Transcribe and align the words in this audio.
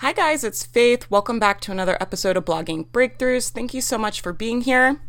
Hi, 0.00 0.12
guys, 0.12 0.44
it's 0.44 0.64
Faith. 0.64 1.10
Welcome 1.10 1.40
back 1.40 1.60
to 1.62 1.72
another 1.72 1.98
episode 2.00 2.36
of 2.36 2.44
Blogging 2.44 2.86
Breakthroughs. 2.86 3.50
Thank 3.50 3.74
you 3.74 3.80
so 3.80 3.98
much 3.98 4.20
for 4.20 4.32
being 4.32 4.60
here. 4.60 5.00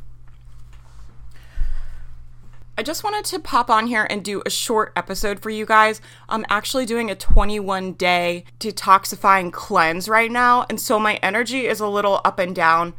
I 2.76 2.82
just 2.82 3.04
wanted 3.04 3.24
to 3.26 3.38
pop 3.38 3.70
on 3.70 3.86
here 3.86 4.08
and 4.10 4.26
do 4.26 4.42
a 4.48 4.50
short 4.50 4.92
episode 4.96 5.42
for 5.42 5.52
you 5.52 5.68
guys. 5.68 6.02
I'm 6.28 6.44
actually 6.50 6.88
doing 6.88 7.12
a 7.12 7.16
21 7.16 7.94
day 7.94 8.46
detoxifying 8.60 9.54
cleanse 9.54 10.10
right 10.10 10.32
now, 10.32 10.66
and 10.72 10.82
so 10.82 10.98
my 10.98 11.18
energy 11.18 11.68
is 11.68 11.80
a 11.80 11.88
little 11.88 12.20
up 12.26 12.40
and 12.40 12.56
down. 12.56 12.96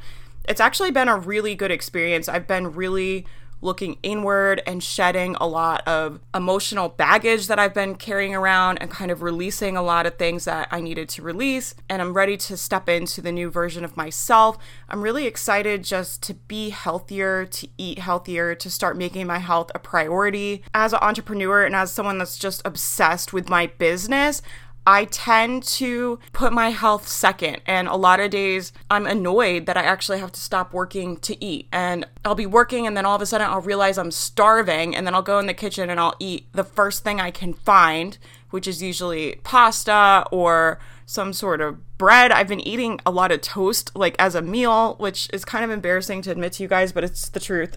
It's 0.48 0.60
actually 0.60 0.92
been 0.92 1.08
a 1.08 1.18
really 1.18 1.56
good 1.56 1.72
experience. 1.72 2.28
I've 2.28 2.46
been 2.46 2.72
really 2.72 3.26
looking 3.60 3.98
inward 4.02 4.62
and 4.66 4.82
shedding 4.82 5.36
a 5.40 5.46
lot 5.46 5.86
of 5.86 6.20
emotional 6.34 6.88
baggage 6.88 7.46
that 7.46 7.58
I've 7.58 7.74
been 7.74 7.94
carrying 7.94 8.34
around 8.34 8.78
and 8.78 8.90
kind 8.90 9.10
of 9.10 9.22
releasing 9.22 9.76
a 9.76 9.82
lot 9.82 10.06
of 10.06 10.16
things 10.16 10.44
that 10.44 10.68
I 10.70 10.80
needed 10.80 11.08
to 11.10 11.22
release. 11.22 11.74
And 11.88 12.00
I'm 12.00 12.14
ready 12.14 12.36
to 12.36 12.56
step 12.56 12.88
into 12.88 13.20
the 13.20 13.32
new 13.32 13.50
version 13.50 13.84
of 13.84 13.96
myself. 13.96 14.58
I'm 14.88 15.02
really 15.02 15.26
excited 15.26 15.84
just 15.84 16.22
to 16.24 16.34
be 16.34 16.70
healthier, 16.70 17.46
to 17.46 17.68
eat 17.76 17.98
healthier, 17.98 18.54
to 18.54 18.70
start 18.70 18.96
making 18.96 19.26
my 19.26 19.38
health 19.38 19.70
a 19.74 19.78
priority. 19.78 20.62
As 20.74 20.92
an 20.92 21.00
entrepreneur 21.02 21.64
and 21.64 21.74
as 21.74 21.92
someone 21.92 22.18
that's 22.18 22.38
just 22.38 22.62
obsessed 22.64 23.32
with 23.32 23.48
my 23.48 23.66
business, 23.66 24.42
I 24.86 25.04
tend 25.04 25.62
to 25.64 26.18
put 26.32 26.52
my 26.52 26.70
health 26.70 27.06
second. 27.06 27.60
And 27.66 27.86
a 27.88 27.96
lot 27.96 28.20
of 28.20 28.30
days 28.30 28.72
I'm 28.90 29.06
annoyed 29.06 29.66
that 29.66 29.76
I 29.76 29.82
actually 29.82 30.18
have 30.18 30.32
to 30.32 30.40
stop 30.40 30.72
working 30.72 31.16
to 31.18 31.42
eat. 31.44 31.68
And 31.72 32.06
I'll 32.24 32.34
be 32.34 32.46
working 32.46 32.86
and 32.86 32.96
then 32.96 33.06
all 33.06 33.16
of 33.16 33.22
a 33.22 33.26
sudden 33.26 33.48
I'll 33.48 33.60
realize 33.60 33.98
I'm 33.98 34.10
starving. 34.10 34.96
And 34.96 35.06
then 35.06 35.14
I'll 35.14 35.22
go 35.22 35.38
in 35.38 35.46
the 35.46 35.54
kitchen 35.54 35.90
and 35.90 36.00
I'll 36.00 36.16
eat 36.18 36.46
the 36.52 36.64
first 36.64 37.04
thing 37.04 37.20
I 37.20 37.30
can 37.30 37.52
find, 37.52 38.18
which 38.50 38.66
is 38.66 38.82
usually 38.82 39.40
pasta 39.44 40.24
or 40.32 40.80
some 41.04 41.32
sort 41.32 41.60
of 41.60 41.98
bread. 41.98 42.30
I've 42.30 42.48
been 42.48 42.60
eating 42.60 43.00
a 43.04 43.10
lot 43.10 43.32
of 43.32 43.40
toast 43.40 43.94
like 43.96 44.14
as 44.18 44.34
a 44.34 44.42
meal, 44.42 44.94
which 44.98 45.28
is 45.32 45.44
kind 45.44 45.64
of 45.64 45.70
embarrassing 45.70 46.22
to 46.22 46.30
admit 46.30 46.54
to 46.54 46.62
you 46.62 46.68
guys, 46.68 46.92
but 46.92 47.04
it's 47.04 47.28
the 47.28 47.40
truth. 47.40 47.74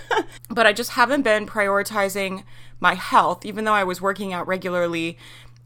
but 0.50 0.66
I 0.66 0.72
just 0.72 0.90
haven't 0.90 1.22
been 1.22 1.46
prioritizing 1.46 2.42
my 2.80 2.94
health, 2.94 3.46
even 3.46 3.64
though 3.64 3.72
I 3.72 3.84
was 3.84 4.00
working 4.00 4.32
out 4.32 4.48
regularly 4.48 5.16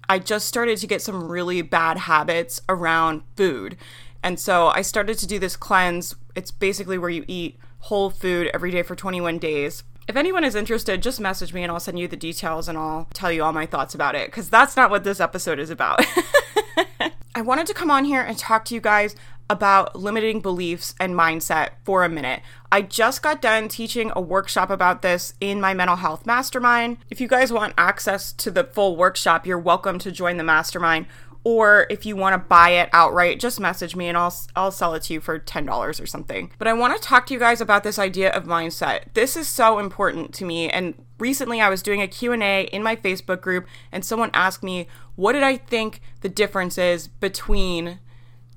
I 0.08 0.18
just 0.18 0.46
started 0.46 0.78
to 0.78 0.86
get 0.86 1.02
some 1.02 1.28
really 1.28 1.62
bad 1.62 1.98
habits 1.98 2.60
around 2.68 3.22
food. 3.36 3.76
And 4.22 4.38
so 4.40 4.68
I 4.68 4.82
started 4.82 5.18
to 5.18 5.26
do 5.26 5.38
this 5.38 5.56
cleanse. 5.56 6.14
It's 6.34 6.50
basically 6.50 6.98
where 6.98 7.10
you 7.10 7.24
eat 7.26 7.58
whole 7.80 8.10
food 8.10 8.50
every 8.52 8.70
day 8.70 8.82
for 8.82 8.96
21 8.96 9.38
days. 9.38 9.84
If 10.08 10.16
anyone 10.16 10.44
is 10.44 10.54
interested, 10.54 11.02
just 11.02 11.20
message 11.20 11.52
me 11.52 11.62
and 11.62 11.72
I'll 11.72 11.80
send 11.80 11.98
you 11.98 12.06
the 12.06 12.16
details 12.16 12.68
and 12.68 12.78
I'll 12.78 13.08
tell 13.12 13.32
you 13.32 13.42
all 13.42 13.52
my 13.52 13.66
thoughts 13.66 13.94
about 13.94 14.14
it 14.14 14.26
because 14.26 14.48
that's 14.48 14.76
not 14.76 14.90
what 14.90 15.04
this 15.04 15.20
episode 15.20 15.58
is 15.58 15.70
about. 15.70 16.04
I 17.34 17.42
wanted 17.42 17.66
to 17.66 17.74
come 17.74 17.90
on 17.90 18.04
here 18.04 18.22
and 18.22 18.38
talk 18.38 18.64
to 18.66 18.74
you 18.74 18.80
guys 18.80 19.16
about 19.48 19.96
limiting 19.96 20.40
beliefs 20.40 20.94
and 20.98 21.14
mindset 21.14 21.70
for 21.84 22.04
a 22.04 22.08
minute. 22.08 22.42
I 22.72 22.82
just 22.82 23.22
got 23.22 23.40
done 23.40 23.68
teaching 23.68 24.10
a 24.16 24.20
workshop 24.20 24.70
about 24.70 25.02
this 25.02 25.34
in 25.40 25.60
my 25.60 25.72
mental 25.72 25.96
health 25.96 26.26
mastermind. 26.26 26.98
If 27.10 27.20
you 27.20 27.28
guys 27.28 27.52
want 27.52 27.74
access 27.78 28.32
to 28.32 28.50
the 28.50 28.64
full 28.64 28.96
workshop, 28.96 29.46
you're 29.46 29.58
welcome 29.58 29.98
to 30.00 30.10
join 30.10 30.36
the 30.36 30.44
mastermind. 30.44 31.06
Or 31.44 31.86
if 31.90 32.04
you 32.04 32.16
want 32.16 32.34
to 32.34 32.38
buy 32.38 32.70
it 32.70 32.88
outright, 32.92 33.38
just 33.38 33.60
message 33.60 33.94
me 33.94 34.08
and 34.08 34.18
I'll 34.18 34.34
I'll 34.56 34.72
sell 34.72 34.94
it 34.94 35.04
to 35.04 35.14
you 35.14 35.20
for 35.20 35.38
$10 35.38 36.02
or 36.02 36.06
something. 36.06 36.50
But 36.58 36.66
I 36.66 36.72
want 36.72 36.96
to 36.96 37.00
talk 37.00 37.24
to 37.26 37.34
you 37.34 37.38
guys 37.38 37.60
about 37.60 37.84
this 37.84 38.00
idea 38.00 38.32
of 38.32 38.46
mindset. 38.46 39.14
This 39.14 39.36
is 39.36 39.46
so 39.46 39.78
important 39.78 40.34
to 40.34 40.44
me 40.44 40.68
and 40.68 40.94
recently 41.20 41.60
I 41.60 41.68
was 41.68 41.82
doing 41.82 42.02
a 42.02 42.08
Q&A 42.08 42.64
in 42.64 42.82
my 42.82 42.96
Facebook 42.96 43.42
group 43.42 43.68
and 43.92 44.04
someone 44.04 44.30
asked 44.34 44.64
me, 44.64 44.88
"What 45.14 45.34
did 45.34 45.44
I 45.44 45.56
think 45.56 46.00
the 46.20 46.28
difference 46.28 46.78
is 46.78 47.06
between 47.06 48.00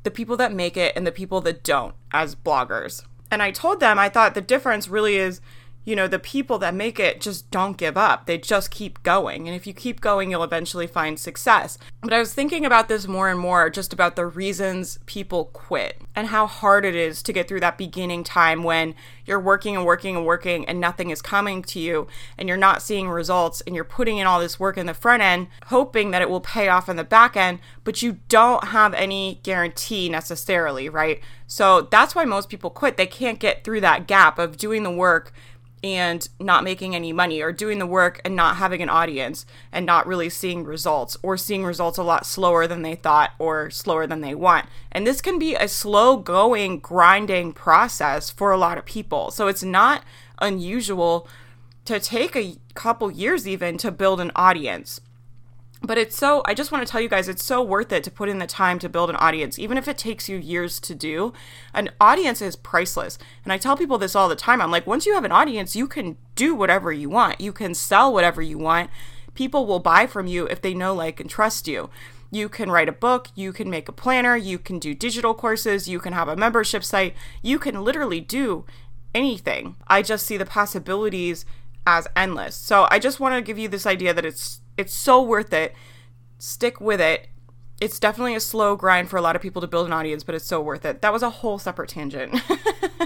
the 0.03 0.11
people 0.11 0.37
that 0.37 0.53
make 0.53 0.77
it 0.77 0.95
and 0.95 1.05
the 1.05 1.11
people 1.11 1.41
that 1.41 1.63
don't 1.63 1.95
as 2.11 2.35
bloggers. 2.35 3.03
And 3.31 3.43
I 3.43 3.51
told 3.51 3.79
them 3.79 3.99
I 3.99 4.09
thought 4.09 4.33
the 4.33 4.41
difference 4.41 4.87
really 4.87 5.17
is 5.17 5.41
you 5.89 5.95
know, 5.95 6.07
the 6.07 6.19
people 6.19 6.59
that 6.59 6.75
make 6.75 6.99
it 6.99 7.19
just 7.19 7.49
don't 7.49 7.75
give 7.75 7.97
up. 7.97 8.27
They 8.27 8.37
just 8.37 8.69
keep 8.69 9.01
going. 9.01 9.47
And 9.47 9.55
if 9.55 9.65
you 9.65 9.73
keep 9.73 10.01
going, 10.01 10.29
you'll 10.29 10.43
eventually 10.43 10.85
find 10.85 11.19
success. 11.19 11.79
But 12.01 12.13
I 12.13 12.19
was 12.19 12.31
thinking 12.31 12.63
about 12.63 12.87
this 12.87 13.07
more 13.07 13.27
and 13.27 13.39
more 13.39 13.71
just 13.71 13.91
about 13.91 14.15
the 14.15 14.27
reasons 14.27 14.99
people 15.07 15.45
quit 15.45 15.99
and 16.15 16.27
how 16.27 16.45
hard 16.45 16.85
it 16.85 16.93
is 16.93 17.23
to 17.23 17.33
get 17.33 17.47
through 17.47 17.61
that 17.61 17.79
beginning 17.79 18.23
time 18.23 18.61
when 18.61 18.93
you're 19.25 19.39
working 19.39 19.75
and 19.75 19.83
working 19.83 20.15
and 20.15 20.27
working 20.27 20.63
and 20.69 20.79
nothing 20.79 21.09
is 21.09 21.23
coming 21.23 21.63
to 21.63 21.79
you 21.79 22.07
and 22.37 22.47
you're 22.47 22.55
not 22.55 22.83
seeing 22.83 23.09
results 23.09 23.61
and 23.61 23.75
you're 23.75 23.83
putting 23.83 24.19
in 24.19 24.27
all 24.27 24.39
this 24.39 24.59
work 24.59 24.77
in 24.77 24.85
the 24.85 24.93
front 24.93 25.23
end, 25.23 25.47
hoping 25.65 26.11
that 26.11 26.21
it 26.21 26.29
will 26.29 26.39
pay 26.39 26.67
off 26.67 26.87
in 26.87 26.97
the 26.97 27.03
back 27.03 27.35
end, 27.35 27.57
but 27.83 28.03
you 28.03 28.19
don't 28.27 28.65
have 28.65 28.93
any 28.93 29.39
guarantee 29.41 30.07
necessarily, 30.07 30.87
right? 30.87 31.19
So 31.47 31.81
that's 31.81 32.13
why 32.13 32.25
most 32.25 32.47
people 32.47 32.69
quit. 32.69 32.95
They 32.95 33.07
can't 33.07 33.39
get 33.39 33.63
through 33.63 33.81
that 33.81 34.05
gap 34.05 34.37
of 34.37 34.55
doing 34.55 34.83
the 34.83 34.91
work 34.91 35.33
and 35.83 36.27
not 36.39 36.63
making 36.63 36.95
any 36.95 37.13
money 37.13 37.41
or 37.41 37.51
doing 37.51 37.79
the 37.79 37.85
work 37.85 38.21
and 38.25 38.35
not 38.35 38.57
having 38.57 38.81
an 38.81 38.89
audience 38.89 39.45
and 39.71 39.85
not 39.85 40.07
really 40.07 40.29
seeing 40.29 40.63
results 40.63 41.17
or 41.21 41.37
seeing 41.37 41.63
results 41.63 41.97
a 41.97 42.03
lot 42.03 42.25
slower 42.25 42.67
than 42.67 42.81
they 42.81 42.95
thought 42.95 43.31
or 43.39 43.69
slower 43.69 44.05
than 44.07 44.21
they 44.21 44.35
want. 44.35 44.65
And 44.91 45.05
this 45.05 45.21
can 45.21 45.39
be 45.39 45.55
a 45.55 45.67
slow 45.67 46.17
going, 46.17 46.79
grinding 46.79 47.53
process 47.53 48.29
for 48.29 48.51
a 48.51 48.57
lot 48.57 48.77
of 48.77 48.85
people. 48.85 49.31
So 49.31 49.47
it's 49.47 49.63
not 49.63 50.03
unusual 50.39 51.27
to 51.85 51.99
take 51.99 52.35
a 52.35 52.57
couple 52.73 53.09
years 53.09 53.47
even 53.47 53.77
to 53.77 53.91
build 53.91 54.19
an 54.21 54.31
audience 54.35 55.01
but 55.81 55.97
it's 55.97 56.17
so 56.17 56.41
i 56.45 56.53
just 56.53 56.71
want 56.71 56.85
to 56.85 56.91
tell 56.91 57.01
you 57.01 57.09
guys 57.09 57.27
it's 57.27 57.43
so 57.43 57.61
worth 57.61 57.91
it 57.91 58.03
to 58.03 58.11
put 58.11 58.29
in 58.29 58.39
the 58.39 58.47
time 58.47 58.79
to 58.79 58.89
build 58.89 59.09
an 59.09 59.15
audience 59.15 59.57
even 59.57 59.77
if 59.77 59.87
it 59.87 59.97
takes 59.97 60.27
you 60.27 60.37
years 60.37 60.79
to 60.79 60.93
do. 60.93 61.33
An 61.73 61.89
audience 61.99 62.41
is 62.41 62.55
priceless. 62.55 63.17
And 63.43 63.53
i 63.53 63.57
tell 63.57 63.77
people 63.77 63.97
this 63.97 64.15
all 64.15 64.29
the 64.29 64.35
time 64.35 64.61
i'm 64.61 64.71
like 64.71 64.87
once 64.87 65.05
you 65.05 65.13
have 65.13 65.23
an 65.23 65.31
audience 65.31 65.75
you 65.75 65.87
can 65.87 66.17
do 66.35 66.55
whatever 66.55 66.91
you 66.91 67.09
want. 67.09 67.41
You 67.41 67.51
can 67.51 67.73
sell 67.73 68.13
whatever 68.13 68.41
you 68.41 68.57
want. 68.57 68.89
People 69.33 69.65
will 69.65 69.79
buy 69.79 70.07
from 70.07 70.27
you 70.27 70.45
if 70.47 70.61
they 70.61 70.73
know 70.73 70.93
like 70.93 71.19
and 71.19 71.29
trust 71.29 71.67
you. 71.67 71.89
You 72.31 72.47
can 72.47 72.69
write 72.69 72.89
a 72.89 72.93
book, 72.93 73.29
you 73.35 73.51
can 73.51 73.69
make 73.69 73.89
a 73.89 73.93
planner, 73.93 74.37
you 74.37 74.59
can 74.59 74.79
do 74.79 74.93
digital 74.93 75.33
courses, 75.33 75.87
you 75.87 75.99
can 75.99 76.13
have 76.13 76.27
a 76.27 76.35
membership 76.35 76.83
site, 76.83 77.15
you 77.41 77.57
can 77.57 77.83
literally 77.83 78.21
do 78.21 78.65
anything. 79.13 79.75
I 79.87 80.01
just 80.01 80.25
see 80.25 80.37
the 80.37 80.45
possibilities 80.45 81.45
as 81.87 82.07
endless. 82.15 82.55
So 82.55 82.87
I 82.91 82.99
just 82.99 83.19
want 83.19 83.35
to 83.35 83.41
give 83.41 83.57
you 83.57 83.67
this 83.67 83.85
idea 83.85 84.13
that 84.13 84.25
it's 84.25 84.61
it's 84.79 84.93
so 84.93 85.21
worth 85.21 85.51
it. 85.51 85.75
Stick 86.37 86.79
with 86.79 87.01
it. 87.01 87.27
It's 87.81 87.99
definitely 87.99 88.33
a 88.33 88.39
slow 88.39 88.77
grind 88.77 89.09
for 89.09 89.17
a 89.17 89.21
lot 89.21 89.35
of 89.35 89.41
people 89.41 89.61
to 89.61 89.67
build 89.67 89.87
an 89.87 89.93
audience, 89.93 90.23
but 90.23 90.35
it's 90.35 90.45
so 90.45 90.61
worth 90.61 90.85
it. 90.85 91.01
That 91.01 91.11
was 91.11 91.21
a 91.21 91.29
whole 91.29 91.59
separate 91.59 91.89
tangent. 91.89 92.41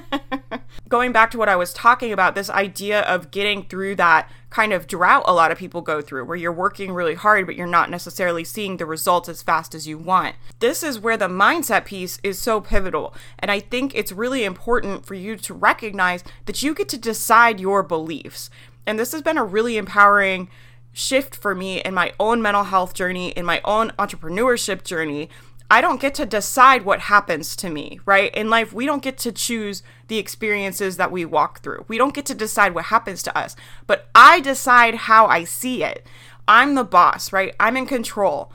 Going 0.90 1.12
back 1.12 1.32
to 1.32 1.40
what 1.40 1.50
I 1.50 1.56
was 1.56 1.74
talking 1.74 2.12
about, 2.12 2.36
this 2.36 2.52
idea 2.52 3.02
of 3.02 3.32
getting 3.32 3.64
through 3.64 3.96
that 3.96 4.30
kind 4.52 4.72
of 4.72 4.86
drought 4.86 5.24
a 5.26 5.34
lot 5.34 5.52
of 5.52 5.58
people 5.58 5.82
go 5.82 6.00
through, 6.00 6.26
where 6.26 6.38
you're 6.38 6.52
working 6.52 6.92
really 6.92 7.16
hard, 7.16 7.48
but 7.48 7.56
you're 7.56 7.66
not 7.66 7.90
necessarily 7.90 8.44
seeing 8.44 8.78
the 8.78 8.86
results 8.86 9.28
as 9.28 9.42
fast 9.42 9.74
as 9.74 9.88
you 9.88 9.98
want. 9.98 10.36
This 10.60 10.84
is 10.84 11.00
where 11.00 11.18
the 11.18 11.28
mindset 11.28 11.86
piece 11.86 12.20
is 12.22 12.38
so 12.38 12.62
pivotal. 12.62 13.16
And 13.40 13.50
I 13.50 13.60
think 13.60 13.96
it's 13.96 14.12
really 14.12 14.44
important 14.44 15.08
for 15.08 15.16
you 15.16 15.38
to 15.38 15.54
recognize 15.56 16.24
that 16.46 16.62
you 16.62 16.76
get 16.76 16.90
to 16.90 16.98
decide 17.00 17.60
your 17.60 17.82
beliefs. 17.82 18.52
And 18.86 19.00
this 19.00 19.12
has 19.12 19.24
been 19.24 19.38
a 19.38 19.44
really 19.44 19.78
empowering 19.78 20.50
shift 20.94 21.36
for 21.36 21.54
me 21.54 21.82
in 21.82 21.94
my 21.94 22.14
own 22.20 22.42
mental 22.42 22.64
health 22.64 22.94
journey, 22.94 23.32
in 23.32 23.46
my 23.46 23.60
own 23.66 23.90
entrepreneurship 24.00 24.84
journey. 24.84 25.30
I 25.70 25.82
don't 25.82 26.00
get 26.00 26.14
to 26.16 26.26
decide 26.26 26.86
what 26.86 27.02
happens 27.02 27.56
to 27.56 27.70
me, 27.70 28.00
right? 28.06 28.34
In 28.36 28.50
life, 28.50 28.74
we 28.74 28.86
don't 28.86 29.02
get 29.02 29.18
to 29.20 29.32
choose 29.32 29.82
the 30.08 30.20
experiences 30.20 30.98
that 30.98 31.12
we 31.12 31.26
walk 31.26 31.62
through. 31.64 31.86
We 31.88 31.98
don't 31.98 32.14
get 32.14 32.28
to 32.28 32.36
decide 32.36 32.76
what 32.76 32.86
happens 32.86 33.24
to 33.24 33.36
us, 33.36 33.56
but 33.88 34.08
I 34.14 34.40
decide 34.40 34.94
how 34.94 35.26
I 35.26 35.46
see 35.46 35.84
it. 35.84 36.06
I'm 36.48 36.76
the 36.76 36.84
boss, 36.84 37.34
right? 37.34 37.56
I'm 37.60 37.76
in 37.76 37.88
control. 37.88 38.52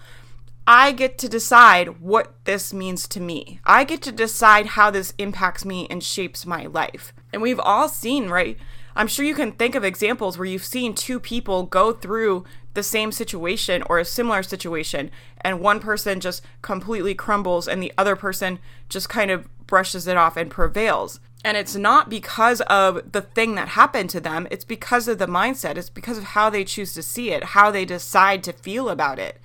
I 0.66 0.92
get 0.92 1.16
to 1.18 1.30
decide 1.30 2.00
what 2.00 2.34
this 2.44 2.74
means 2.74 3.08
to 3.08 3.20
me. 3.20 3.58
I 3.64 3.84
get 3.84 4.02
to 4.02 4.12
decide 4.12 4.66
how 4.66 4.90
this 4.90 5.14
impacts 5.16 5.64
me 5.64 5.86
and 5.88 6.04
shapes 6.04 6.44
my 6.44 6.66
life. 6.66 7.14
And 7.32 7.40
we've 7.40 7.58
all 7.58 7.88
seen, 7.88 8.28
right? 8.28 8.58
I'm 8.98 9.06
sure 9.06 9.24
you 9.24 9.36
can 9.36 9.52
think 9.52 9.76
of 9.76 9.84
examples 9.84 10.36
where 10.36 10.44
you've 10.44 10.64
seen 10.64 10.92
two 10.92 11.20
people 11.20 11.62
go 11.62 11.92
through 11.92 12.44
the 12.74 12.82
same 12.82 13.12
situation 13.12 13.84
or 13.86 14.00
a 14.00 14.04
similar 14.04 14.42
situation, 14.42 15.12
and 15.40 15.60
one 15.60 15.78
person 15.78 16.18
just 16.18 16.42
completely 16.62 17.14
crumbles 17.14 17.68
and 17.68 17.80
the 17.80 17.92
other 17.96 18.16
person 18.16 18.58
just 18.88 19.08
kind 19.08 19.30
of 19.30 19.48
brushes 19.68 20.08
it 20.08 20.16
off 20.16 20.36
and 20.36 20.50
prevails. 20.50 21.20
And 21.44 21.56
it's 21.56 21.76
not 21.76 22.10
because 22.10 22.60
of 22.62 23.12
the 23.12 23.22
thing 23.22 23.54
that 23.54 23.68
happened 23.68 24.10
to 24.10 24.20
them, 24.20 24.48
it's 24.50 24.64
because 24.64 25.06
of 25.06 25.18
the 25.18 25.26
mindset, 25.26 25.76
it's 25.76 25.90
because 25.90 26.18
of 26.18 26.24
how 26.24 26.50
they 26.50 26.64
choose 26.64 26.92
to 26.94 27.02
see 27.02 27.30
it, 27.30 27.44
how 27.44 27.70
they 27.70 27.84
decide 27.84 28.42
to 28.44 28.52
feel 28.52 28.88
about 28.88 29.20
it. 29.20 29.40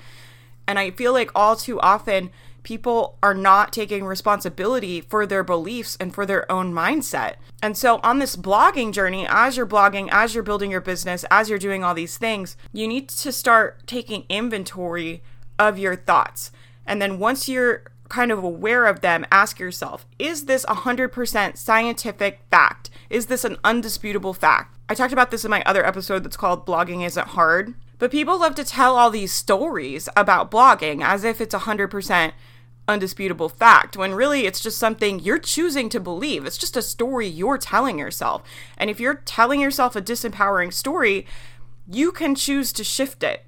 And 0.68 0.80
I 0.80 0.90
feel 0.90 1.14
like 1.14 1.30
all 1.36 1.56
too 1.56 1.80
often, 1.82 2.32
people 2.64 3.18
are 3.22 3.34
not 3.34 3.72
taking 3.72 4.06
responsibility 4.06 5.02
for 5.02 5.26
their 5.26 5.44
beliefs 5.44 5.98
and 6.00 6.14
for 6.14 6.26
their 6.26 6.52
own 6.52 6.74
mindset. 6.74 7.36
And 7.62 7.78
so, 7.78 8.00
on 8.04 8.20
this 8.20 8.36
blogging 8.36 8.92
journey, 8.92 9.28
as 9.30 9.58
you're 9.58 9.68
blogging, 9.68 10.10
as 10.12 10.34
you're 10.34 10.44
building 10.44 10.72
your 10.72 10.82
business, 10.82 11.26
as 11.30 11.50
you're 11.50 11.60
doing 11.60 11.84
all 11.84 11.94
these 11.94 12.18
things, 12.18 12.58
you 12.72 12.88
need 12.88 13.10
to 13.10 13.32
start 13.32 13.86
taking 13.86 14.26
inventory 14.30 15.22
of 15.60 15.78
your 15.78 15.96
thoughts. 15.96 16.52
And 16.86 17.02
then, 17.02 17.20
once 17.20 17.48
you're 17.48 17.84
kind 18.10 18.32
of 18.32 18.44
aware 18.44 18.86
of 18.86 19.02
them, 19.02 19.26
ask 19.32 19.60
yourself 19.60 20.06
is 20.20 20.46
this 20.46 20.66
100% 20.66 21.58
scientific 21.58 22.42
fact? 22.52 22.90
Is 23.10 23.28
this 23.28 23.44
an 23.44 23.58
undisputable 23.64 24.34
fact? 24.34 24.78
I 24.90 24.96
talked 24.96 25.14
about 25.14 25.32
this 25.32 25.46
in 25.46 25.52
my 25.52 25.64
other 25.66 25.86
episode 25.86 26.24
that's 26.24 26.38
called 26.38 26.66
Blogging 26.66 27.06
Isn't 27.06 27.28
Hard. 27.30 27.74
But 28.00 28.12
people 28.12 28.40
love 28.40 28.56
to 28.56 28.66
tell 28.66 28.98
all 28.98 29.10
these 29.10 29.32
stories 29.32 30.10
about 30.18 30.52
blogging 30.52 31.02
as 31.02 31.24
if 31.24 31.40
it's 31.40 31.56
100% 31.56 32.34
undisputable 32.88 33.50
fact 33.50 33.96
when 33.96 34.14
really 34.14 34.46
it's 34.46 34.60
just 34.60 34.78
something 34.78 35.20
you're 35.20 35.40
choosing 35.40 35.90
to 35.90 36.00
believe. 36.00 36.46
It's 36.46 36.58
just 36.58 36.78
a 36.78 36.82
story 36.82 37.28
you're 37.28 37.58
telling 37.58 37.98
yourself. 37.98 38.44
And 38.78 38.90
if 38.90 39.00
you're 39.00 39.22
telling 39.26 39.60
yourself 39.60 39.96
a 39.96 40.02
disempowering 40.02 40.74
story, 40.74 41.26
you 41.88 42.12
can 42.12 42.36
choose 42.36 42.74
to 42.74 42.84
shift 42.84 43.24
it. 43.24 43.46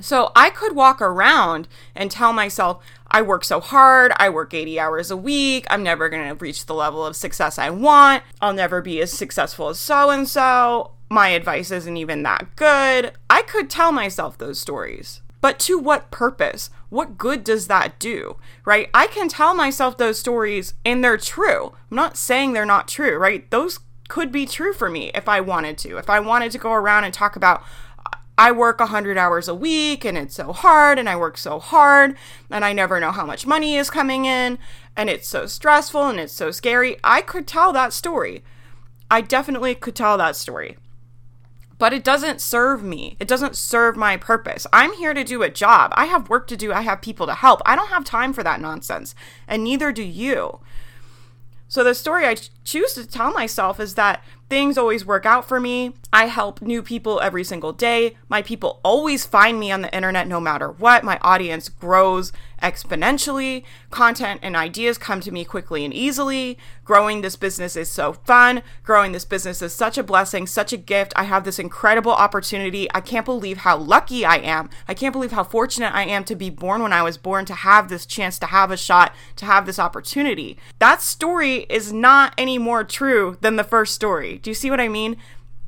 So 0.00 0.30
I 0.36 0.50
could 0.50 0.76
walk 0.76 1.02
around 1.02 1.66
and 1.94 2.10
tell 2.10 2.32
myself, 2.32 2.82
I 3.10 3.22
work 3.22 3.44
so 3.44 3.60
hard, 3.60 4.12
I 4.16 4.28
work 4.28 4.54
80 4.54 4.78
hours 4.78 5.10
a 5.10 5.16
week, 5.16 5.66
I'm 5.70 5.82
never 5.82 6.08
going 6.08 6.28
to 6.28 6.34
reach 6.34 6.66
the 6.66 6.74
level 6.74 7.04
of 7.04 7.16
success 7.16 7.58
I 7.58 7.70
want, 7.70 8.22
I'll 8.40 8.52
never 8.52 8.80
be 8.80 9.00
as 9.00 9.12
successful 9.12 9.68
as 9.68 9.78
so 9.78 10.10
and 10.10 10.28
so, 10.28 10.92
my 11.10 11.28
advice 11.30 11.70
isn't 11.70 11.96
even 11.96 12.22
that 12.22 12.54
good. 12.54 13.12
I 13.28 13.42
could 13.42 13.70
tell 13.70 13.90
myself 13.90 14.38
those 14.38 14.60
stories. 14.60 15.20
But 15.40 15.58
to 15.60 15.78
what 15.78 16.10
purpose? 16.10 16.70
What 16.90 17.18
good 17.18 17.44
does 17.44 17.66
that 17.66 17.98
do? 17.98 18.36
Right? 18.64 18.88
I 18.94 19.06
can 19.06 19.28
tell 19.28 19.54
myself 19.54 19.96
those 19.96 20.18
stories 20.18 20.74
and 20.84 21.02
they're 21.02 21.18
true. 21.18 21.72
I'm 21.90 21.96
not 21.96 22.16
saying 22.16 22.52
they're 22.52 22.64
not 22.64 22.88
true, 22.88 23.16
right? 23.16 23.50
Those 23.50 23.80
could 24.08 24.32
be 24.32 24.46
true 24.46 24.72
for 24.72 24.90
me 24.90 25.10
if 25.14 25.28
I 25.28 25.40
wanted 25.40 25.76
to. 25.78 25.98
If 25.98 26.08
I 26.08 26.20
wanted 26.20 26.50
to 26.52 26.58
go 26.58 26.72
around 26.72 27.04
and 27.04 27.12
talk 27.12 27.36
about, 27.36 27.62
I 28.38 28.52
work 28.52 28.78
100 28.78 29.18
hours 29.18 29.48
a 29.48 29.54
week 29.54 30.04
and 30.04 30.16
it's 30.16 30.36
so 30.36 30.52
hard 30.52 30.98
and 30.98 31.08
I 31.08 31.16
work 31.16 31.36
so 31.36 31.58
hard 31.58 32.16
and 32.50 32.64
I 32.64 32.72
never 32.72 33.00
know 33.00 33.10
how 33.10 33.26
much 33.26 33.46
money 33.46 33.76
is 33.76 33.90
coming 33.90 34.24
in 34.24 34.58
and 34.96 35.10
it's 35.10 35.28
so 35.28 35.46
stressful 35.46 36.06
and 36.06 36.20
it's 36.20 36.32
so 36.32 36.50
scary. 36.50 36.96
I 37.02 37.20
could 37.20 37.46
tell 37.46 37.72
that 37.72 37.92
story. 37.92 38.44
I 39.10 39.22
definitely 39.22 39.74
could 39.74 39.96
tell 39.96 40.16
that 40.18 40.36
story 40.36 40.76
but 41.78 41.92
it 41.92 42.04
doesn't 42.04 42.40
serve 42.40 42.82
me. 42.82 43.16
It 43.20 43.28
doesn't 43.28 43.56
serve 43.56 43.96
my 43.96 44.16
purpose. 44.16 44.66
I'm 44.72 44.92
here 44.94 45.14
to 45.14 45.24
do 45.24 45.42
a 45.42 45.50
job. 45.50 45.92
I 45.94 46.06
have 46.06 46.28
work 46.28 46.46
to 46.48 46.56
do. 46.56 46.72
I 46.72 46.82
have 46.82 47.00
people 47.00 47.26
to 47.26 47.34
help. 47.34 47.62
I 47.64 47.76
don't 47.76 47.90
have 47.90 48.04
time 48.04 48.32
for 48.32 48.42
that 48.42 48.60
nonsense, 48.60 49.14
and 49.46 49.64
neither 49.64 49.92
do 49.92 50.02
you. 50.02 50.60
So, 51.68 51.84
the 51.84 51.94
story 51.94 52.26
I 52.26 52.36
choose 52.68 52.92
to 52.92 53.06
tell 53.06 53.32
myself 53.32 53.80
is 53.80 53.94
that 53.94 54.22
things 54.50 54.76
always 54.78 55.04
work 55.04 55.24
out 55.24 55.46
for 55.46 55.58
me. 55.58 55.94
I 56.12 56.26
help 56.26 56.60
new 56.60 56.82
people 56.82 57.20
every 57.20 57.44
single 57.44 57.72
day. 57.72 58.16
My 58.28 58.42
people 58.42 58.80
always 58.82 59.26
find 59.26 59.58
me 59.58 59.70
on 59.70 59.82
the 59.82 59.94
internet 59.94 60.26
no 60.26 60.40
matter 60.40 60.70
what. 60.70 61.04
My 61.04 61.18
audience 61.22 61.68
grows 61.68 62.32
exponentially. 62.62 63.62
Content 63.90 64.40
and 64.42 64.56
ideas 64.56 64.98
come 64.98 65.20
to 65.20 65.30
me 65.30 65.44
quickly 65.44 65.84
and 65.84 65.94
easily. 65.94 66.58
Growing 66.84 67.20
this 67.20 67.36
business 67.36 67.76
is 67.76 67.90
so 67.90 68.14
fun. 68.14 68.62
Growing 68.82 69.12
this 69.12 69.26
business 69.26 69.60
is 69.62 69.74
such 69.74 69.98
a 69.98 70.02
blessing, 70.02 70.46
such 70.46 70.72
a 70.72 70.78
gift. 70.78 71.12
I 71.14 71.24
have 71.24 71.44
this 71.44 71.58
incredible 71.58 72.12
opportunity. 72.12 72.88
I 72.94 73.00
can't 73.00 73.26
believe 73.26 73.58
how 73.58 73.76
lucky 73.76 74.24
I 74.24 74.36
am. 74.36 74.70
I 74.88 74.94
can't 74.94 75.12
believe 75.12 75.32
how 75.32 75.44
fortunate 75.44 75.94
I 75.94 76.04
am 76.04 76.24
to 76.24 76.34
be 76.34 76.50
born 76.50 76.82
when 76.82 76.92
I 76.92 77.02
was 77.02 77.18
born, 77.18 77.44
to 77.44 77.54
have 77.54 77.88
this 77.88 78.06
chance, 78.06 78.38
to 78.40 78.46
have 78.46 78.70
a 78.70 78.76
shot, 78.76 79.14
to 79.36 79.44
have 79.44 79.66
this 79.66 79.78
opportunity. 79.78 80.58
That 80.78 81.02
story 81.02 81.66
is 81.68 81.92
not 81.92 82.34
any 82.38 82.57
more 82.58 82.84
true 82.84 83.38
than 83.40 83.56
the 83.56 83.64
first 83.64 83.94
story. 83.94 84.38
Do 84.38 84.50
you 84.50 84.54
see 84.54 84.70
what 84.70 84.80
I 84.80 84.88
mean? 84.88 85.16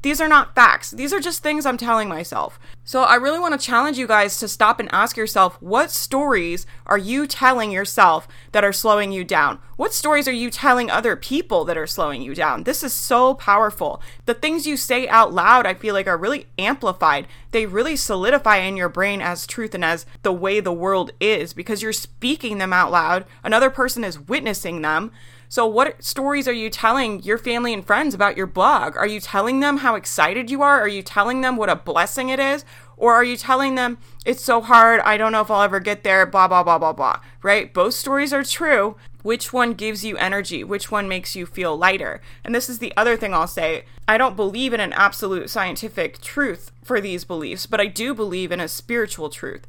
These 0.03 0.21
are 0.23 0.29
not 0.29 0.55
facts. 0.55 0.93
These 0.93 1.13
are 1.13 1.21
just 1.21 1.43
things 1.43 1.67
I'm 1.67 1.77
telling 1.77 2.09
myself. 2.09 2.59
So 2.85 3.03
I 3.03 3.17
really 3.17 3.39
want 3.39 3.59
to 3.59 3.67
challenge 3.67 3.99
you 3.99 4.07
guys 4.07 4.39
to 4.39 4.49
stop 4.49 4.81
and 4.81 4.89
ask 4.93 5.15
yourself 5.15 5.61
what 5.61 5.91
stories 5.91 6.67
are 6.87 6.97
you 6.97 7.27
telling 7.27 7.71
yourself 7.71 8.27
that 8.53 8.65
are 8.65 8.73
slowing 8.73 9.13
you 9.13 9.25
down? 9.25 9.59
What 9.77 9.93
stories 9.93 10.27
are 10.27 10.33
you 10.33 10.51
telling 10.51 10.91
other 10.91 11.17
people 11.17 11.67
that 11.67 11.77
are 11.77 11.87
slowing 11.87 12.23
you 12.23 12.35
down? 12.35 12.65
This 12.65 12.83
is 12.83 12.95
so 12.95 13.35
powerful. 13.35 14.01
The 14.25 14.33
things 14.35 14.67
you 14.67 14.79
say 14.79 15.07
out 15.07 15.35
loud, 15.35 15.67
I 15.67 15.75
feel 15.75 15.95
like, 15.95 16.07
are 16.07 16.17
really 16.17 16.47
amplified. 16.59 17.27
They 17.51 17.67
really 17.67 17.97
solidify 17.97 18.57
in 18.57 18.79
your 18.79 18.89
brain 18.89 19.21
as 19.21 19.47
truth 19.47 19.75
and 19.75 19.85
as 19.85 20.07
the 20.23 20.33
way 20.33 20.61
the 20.61 20.73
world 20.73 21.11
is 21.21 21.53
because 21.53 21.83
you're 21.83 21.93
speaking 21.93 22.57
them 22.57 22.73
out 22.73 22.91
loud. 22.91 23.27
Another 23.45 23.69
person 23.69 24.03
is 24.03 24.19
witnessing 24.19 24.81
them. 24.81 25.13
So, 25.51 25.67
what 25.67 26.05
stories 26.05 26.47
are 26.47 26.53
you 26.53 26.71
telling 26.71 27.25
your 27.25 27.37
family 27.37 27.75
and 27.75 27.85
friends 27.85 28.15
about 28.15 28.37
your 28.37 28.47
blog? 28.47 28.97
Are 28.97 29.09
you 29.09 29.19
telling 29.19 29.59
them 29.59 29.79
how 29.79 29.97
excited 29.97 30.49
you 30.49 30.63
are? 30.63 30.81
Are 30.81 30.87
you 30.87 31.03
telling 31.03 31.41
them 31.41 31.57
what 31.57 31.69
a 31.69 31.75
blessing 31.75 32.29
it 32.29 32.39
is? 32.39 32.65
Or 32.97 33.15
are 33.15 33.25
you 33.25 33.37
telling 33.37 33.75
them 33.75 33.99
it's 34.25 34.45
so 34.45 34.61
hard, 34.61 35.01
I 35.01 35.17
don't 35.17 35.33
know 35.33 35.41
if 35.41 35.51
I'll 35.51 35.63
ever 35.63 35.81
get 35.81 36.05
there, 36.05 36.25
blah, 36.25 36.47
blah, 36.47 36.63
blah, 36.63 36.79
blah, 36.79 36.93
blah, 36.93 37.19
right? 37.43 37.75
Both 37.75 37.95
stories 37.95 38.33
are 38.33 38.45
true. 38.45 38.95
Which 39.25 39.53
one 39.53 39.75
gives 39.75 40.05
you 40.05 40.17
energy? 40.19 40.63
Which 40.63 40.93
one 40.93 41.09
makes 41.09 41.35
you 41.35 41.47
feel 41.47 41.77
lighter? 41.77 42.21
And 42.45 42.55
this 42.55 42.69
is 42.69 42.79
the 42.79 42.93
other 42.97 43.17
thing 43.17 43.35
I'll 43.35 43.49
say. 43.49 43.87
I 44.07 44.19
don't 44.19 44.37
believe 44.37 44.73
in 44.73 44.79
an 44.79 44.93
absolute 44.93 45.51
scientific 45.51 46.21
truth 46.21 46.71
for 46.85 47.01
these 47.01 47.25
beliefs, 47.25 47.67
but 47.67 47.81
I 47.81 47.87
do 47.87 48.15
believe 48.15 48.53
in 48.53 48.61
a 48.61 48.69
spiritual 48.69 49.31
truth. 49.31 49.67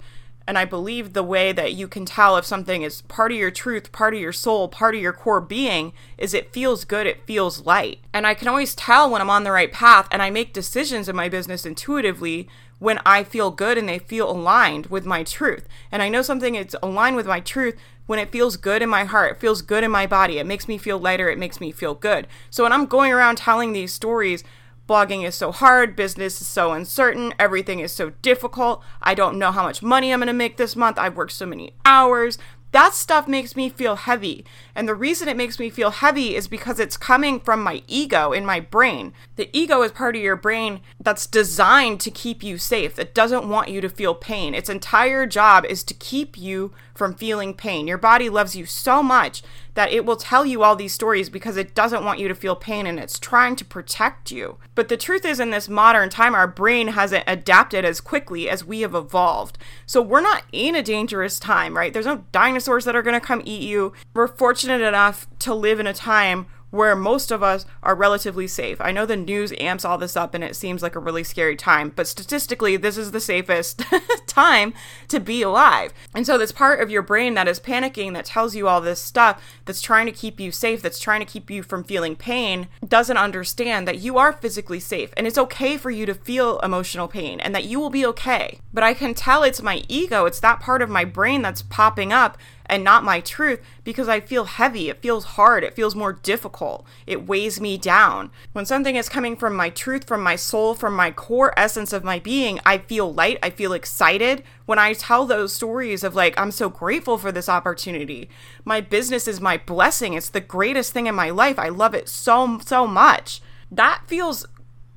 And 0.48 0.58
I 0.58 0.66
believe 0.66 1.14
the 1.14 1.24
way 1.24 1.52
that 1.52 1.74
you 1.74 1.88
can 1.88 2.06
tell 2.06 2.36
if 2.38 2.46
something 2.46 2.82
is 2.82 3.02
part 3.04 3.32
of 3.32 3.38
your 3.38 3.52
truth, 3.52 3.92
part 3.92 4.14
of 4.14 4.20
your 4.20 4.34
soul, 4.34 4.68
part 4.68 4.96
of 4.96 5.02
your 5.02 5.14
core 5.14 5.42
being 5.42 5.94
is 6.18 6.34
it 6.34 6.52
feels 6.52 6.84
good, 6.84 7.08
it 7.08 7.26
feels 7.26 7.66
light. 7.66 8.00
And 8.14 8.26
I 8.26 8.34
can 8.34 8.48
always 8.48 8.76
tell 8.76 9.10
when 9.10 9.22
I'm 9.22 9.30
on 9.30 9.44
the 9.44 9.52
right 9.52 9.72
path 9.72 10.08
and 10.12 10.22
I 10.22 10.30
make 10.30 10.54
decisions 10.54 11.08
in 11.08 11.16
my 11.16 11.30
business 11.30 11.66
intuitively 11.66 12.50
when 12.80 13.00
I 13.06 13.24
feel 13.24 13.52
good 13.52 13.78
and 13.78 13.88
they 13.88 14.00
feel 14.00 14.30
aligned 14.30 14.88
with 14.88 15.06
my 15.06 15.24
truth. 15.24 15.68
And 15.92 16.02
I 16.02 16.10
know 16.10 16.24
something 16.24 16.56
is 16.56 16.76
aligned 16.82 17.16
with 17.16 17.28
my 17.28 17.40
truth 17.40 17.78
when 18.08 18.20
it 18.20 18.32
feels 18.32 18.58
good 18.58 18.82
in 18.82 18.90
my 18.90 19.06
heart, 19.06 19.34
it 19.34 19.40
feels 19.40 19.62
good 19.62 19.84
in 19.84 19.92
my 19.92 20.06
body, 20.06 20.38
it 20.38 20.46
makes 20.46 20.68
me 20.68 20.78
feel 20.78 21.00
lighter, 21.00 21.30
it 21.30 21.38
makes 21.38 21.62
me 21.62 21.72
feel 21.72 21.94
good. 21.94 22.28
So 22.50 22.64
when 22.64 22.74
I'm 22.74 22.88
going 22.88 23.14
around 23.14 23.38
telling 23.38 23.72
these 23.72 23.94
stories, 23.94 24.44
blogging 24.92 25.26
is 25.26 25.36
so 25.36 25.54
hard, 25.54 25.96
business 25.96 26.42
is 26.42 26.48
so 26.48 26.74
uncertain, 26.74 27.34
everything 27.40 27.80
is 27.80 27.94
so 27.94 28.10
difficult. 28.22 28.84
I 29.02 29.14
don't 29.14 29.40
know 29.40 29.54
how 29.54 29.64
much 29.64 29.82
money 29.82 30.12
I'm 30.12 30.20
going 30.20 30.28
to 30.28 30.34
make 30.34 30.58
this 30.58 30.76
month. 30.76 31.00
I've 31.00 31.16
worked 31.16 31.32
so 31.32 31.46
many 31.46 31.72
hours. 31.86 32.38
That 32.74 32.94
stuff 32.94 33.26
makes 33.26 33.56
me 33.56 33.70
feel 33.70 33.96
heavy. 33.96 34.44
And 34.76 34.88
the 34.88 34.96
reason 34.96 35.28
it 35.28 35.38
makes 35.38 35.60
me 35.60 35.70
feel 35.70 35.92
heavy 35.92 36.36
is 36.36 36.48
because 36.48 36.80
it's 36.80 36.98
coming 36.98 37.40
from 37.40 37.62
my 37.64 37.84
ego 37.88 38.32
in 38.32 38.46
my 38.46 38.60
brain. 38.60 39.14
The 39.36 39.50
ego 39.58 39.82
is 39.82 39.92
part 39.92 40.16
of 40.16 40.22
your 40.22 40.36
brain 40.36 40.82
that's 41.00 41.28
designed 41.28 42.00
to 42.02 42.12
keep 42.12 42.44
you 42.44 42.58
safe, 42.58 42.96
that 42.96 43.14
doesn't 43.14 43.50
want 43.50 43.70
you 43.70 43.82
to 43.82 43.90
feel 43.90 44.16
pain. 44.16 44.54
Its 44.54 44.70
entire 44.70 45.26
job 45.26 45.66
is 45.66 45.84
to 45.84 45.94
keep 45.94 46.38
you 46.38 46.72
from 46.94 47.16
feeling 47.16 47.54
pain. 47.54 47.88
Your 47.88 47.98
body 47.98 48.30
loves 48.30 48.56
you 48.56 48.66
so 48.66 49.02
much 49.02 49.42
that 49.74 49.92
it 49.92 50.06
will 50.06 50.18
tell 50.18 50.46
you 50.46 50.62
all 50.62 50.76
these 50.76 50.94
stories 50.94 51.30
because 51.30 51.58
it 51.58 51.74
doesn't 51.74 52.04
want 52.04 52.20
you 52.20 52.28
to 52.28 52.36
feel 52.36 52.56
pain 52.56 52.86
and 52.86 53.00
it's 53.00 53.18
trying 53.18 53.56
to 53.56 53.66
protect 53.66 54.30
you. 54.32 54.58
But 54.76 54.88
the 54.88 54.98
truth 54.98 55.26
is, 55.26 55.40
in 55.40 55.50
this 55.50 55.68
modern 55.68 56.10
time, 56.10 56.36
our 56.36 56.48
brain 56.48 56.90
hasn't 56.90 57.24
adapted 57.26 57.86
as 57.86 58.02
quickly 58.02 58.50
as 58.50 58.64
we 58.64 58.82
have 58.82 58.94
evolved. 58.94 59.58
So 59.88 60.00
we're 60.00 60.22
not 60.22 60.44
in 60.52 60.76
a 60.76 60.84
dangerous 60.84 61.40
time, 61.40 61.76
right? 61.76 61.92
There's 61.92 62.06
no 62.06 62.26
dinosaurs 62.32 62.86
that 62.86 62.96
are 62.96 63.02
going 63.02 63.20
to 63.20 63.26
come 63.26 63.42
eat 63.46 63.62
you. 63.64 63.94
We're 64.14 64.28
fortunate 64.28 64.61
fortunate 64.62 64.88
enough 64.88 65.28
to 65.40 65.56
live 65.56 65.80
in 65.80 65.88
a 65.88 65.94
time 65.94 66.46
where 66.70 66.96
most 66.96 67.32
of 67.32 67.44
us 67.44 67.66
are 67.84 67.96
relatively 67.96 68.48
safe. 68.48 68.80
I 68.80 68.92
know 68.92 69.06
the 69.06 69.18
news 69.18 69.52
amps 69.60 69.84
all 69.84 69.98
this 69.98 70.16
up 70.16 70.34
and 70.34 70.44
it 70.44 70.56
seems 70.56 70.82
like 70.82 70.96
a 70.96 71.00
really 71.00 71.24
scary 71.24 71.56
time, 71.56 71.92
but 71.96 72.08
statistically, 72.08 72.78
this 72.78 72.96
is 72.96 73.12
the 73.12 73.20
safest 73.20 73.84
time 74.28 74.74
to 75.10 75.20
be 75.20 75.42
alive. 75.42 75.94
And 76.16 76.26
so, 76.26 76.38
this 76.38 76.52
part 76.52 76.80
of 76.80 76.92
your 76.92 77.02
brain 77.02 77.34
that 77.34 77.48
is 77.48 77.60
panicking, 77.60 78.14
that 78.14 78.26
tells 78.26 78.56
you 78.56 78.68
all 78.68 78.82
this 78.82 79.02
stuff, 79.02 79.44
that's 79.66 79.82
trying 79.82 80.06
to 80.06 80.12
keep 80.12 80.40
you 80.40 80.52
safe, 80.52 80.82
that's 80.82 81.00
trying 81.00 81.20
to 81.20 81.26
keep 81.26 81.50
you 81.50 81.64
from 81.64 81.84
feeling 81.84 82.16
pain, 82.16 82.68
doesn't 82.88 83.18
understand 83.18 83.88
that 83.88 84.00
you 84.00 84.18
are 84.18 84.32
physically 84.32 84.80
safe 84.80 85.12
and 85.18 85.28
it's 85.28 85.38
okay 85.38 85.76
for 85.76 85.92
you 85.92 86.06
to 86.06 86.14
feel 86.14 86.60
emotional 86.60 87.08
pain 87.08 87.40
and 87.40 87.54
that 87.54 87.66
you 87.66 87.80
will 87.80 87.90
be 87.90 88.06
okay. 88.06 88.60
But 88.72 88.84
I 88.84 88.94
can 88.94 89.14
tell 89.14 89.44
it's 89.44 89.62
my 89.62 89.84
ego, 89.90 90.26
it's 90.26 90.40
that 90.40 90.62
part 90.62 90.82
of 90.82 90.90
my 90.90 91.04
brain 91.04 91.42
that's 91.42 91.64
popping 91.64 92.14
up 92.14 92.38
and 92.72 92.84
not 92.86 93.04
my 93.04 93.20
truth 93.20 93.60
because 93.84 94.08
I 94.08 94.22
feel 94.22 94.46
heavy. 94.46 94.90
It 94.90 95.02
feels 95.02 95.26
hard. 95.26 95.64
It 95.64 95.76
feels 95.76 95.94
more 95.94 96.14
difficult. 96.14 96.88
It 97.06 97.28
weighs 97.28 97.60
me 97.60 97.78
down. 97.78 98.32
When 98.54 98.66
something 98.66 98.96
is 98.96 99.10
coming 99.10 99.36
from 99.36 99.56
my 99.56 99.70
truth, 99.70 100.08
from 100.08 100.24
my 100.24 100.38
soul, 100.38 100.74
from 100.74 100.96
my 100.96 101.12
core 101.12 101.54
essence 101.58 101.92
of 101.92 102.06
my 102.06 102.18
being, 102.18 102.62
I 102.66 102.78
feel 102.78 103.14
light. 103.14 103.38
I 103.44 103.50
feel 103.50 103.74
excited. 103.74 104.44
When 104.66 104.80
I 104.80 104.94
tell 104.94 105.26
those 105.26 105.52
stories 105.52 106.04
of 106.04 106.16
like, 106.16 106.40
I'm 106.40 106.52
so 106.52 106.70
grateful 106.70 107.18
for 107.18 107.32
this 107.32 107.50
opportunity. 107.50 108.30
My 108.64 108.80
business 108.80 109.28
is 109.28 109.42
my 109.42 109.58
blessing. 109.58 110.14
It's 110.14 110.30
the 110.30 110.40
greatest 110.40 110.94
thing 110.94 111.08
in 111.08 111.16
my 111.16 111.30
life. 111.30 111.60
I 111.60 111.68
love 111.68 111.94
it 111.94 112.08
so, 112.08 112.60
so 112.66 112.88
much. 112.88 113.42
That 113.70 114.04
feels 114.08 114.46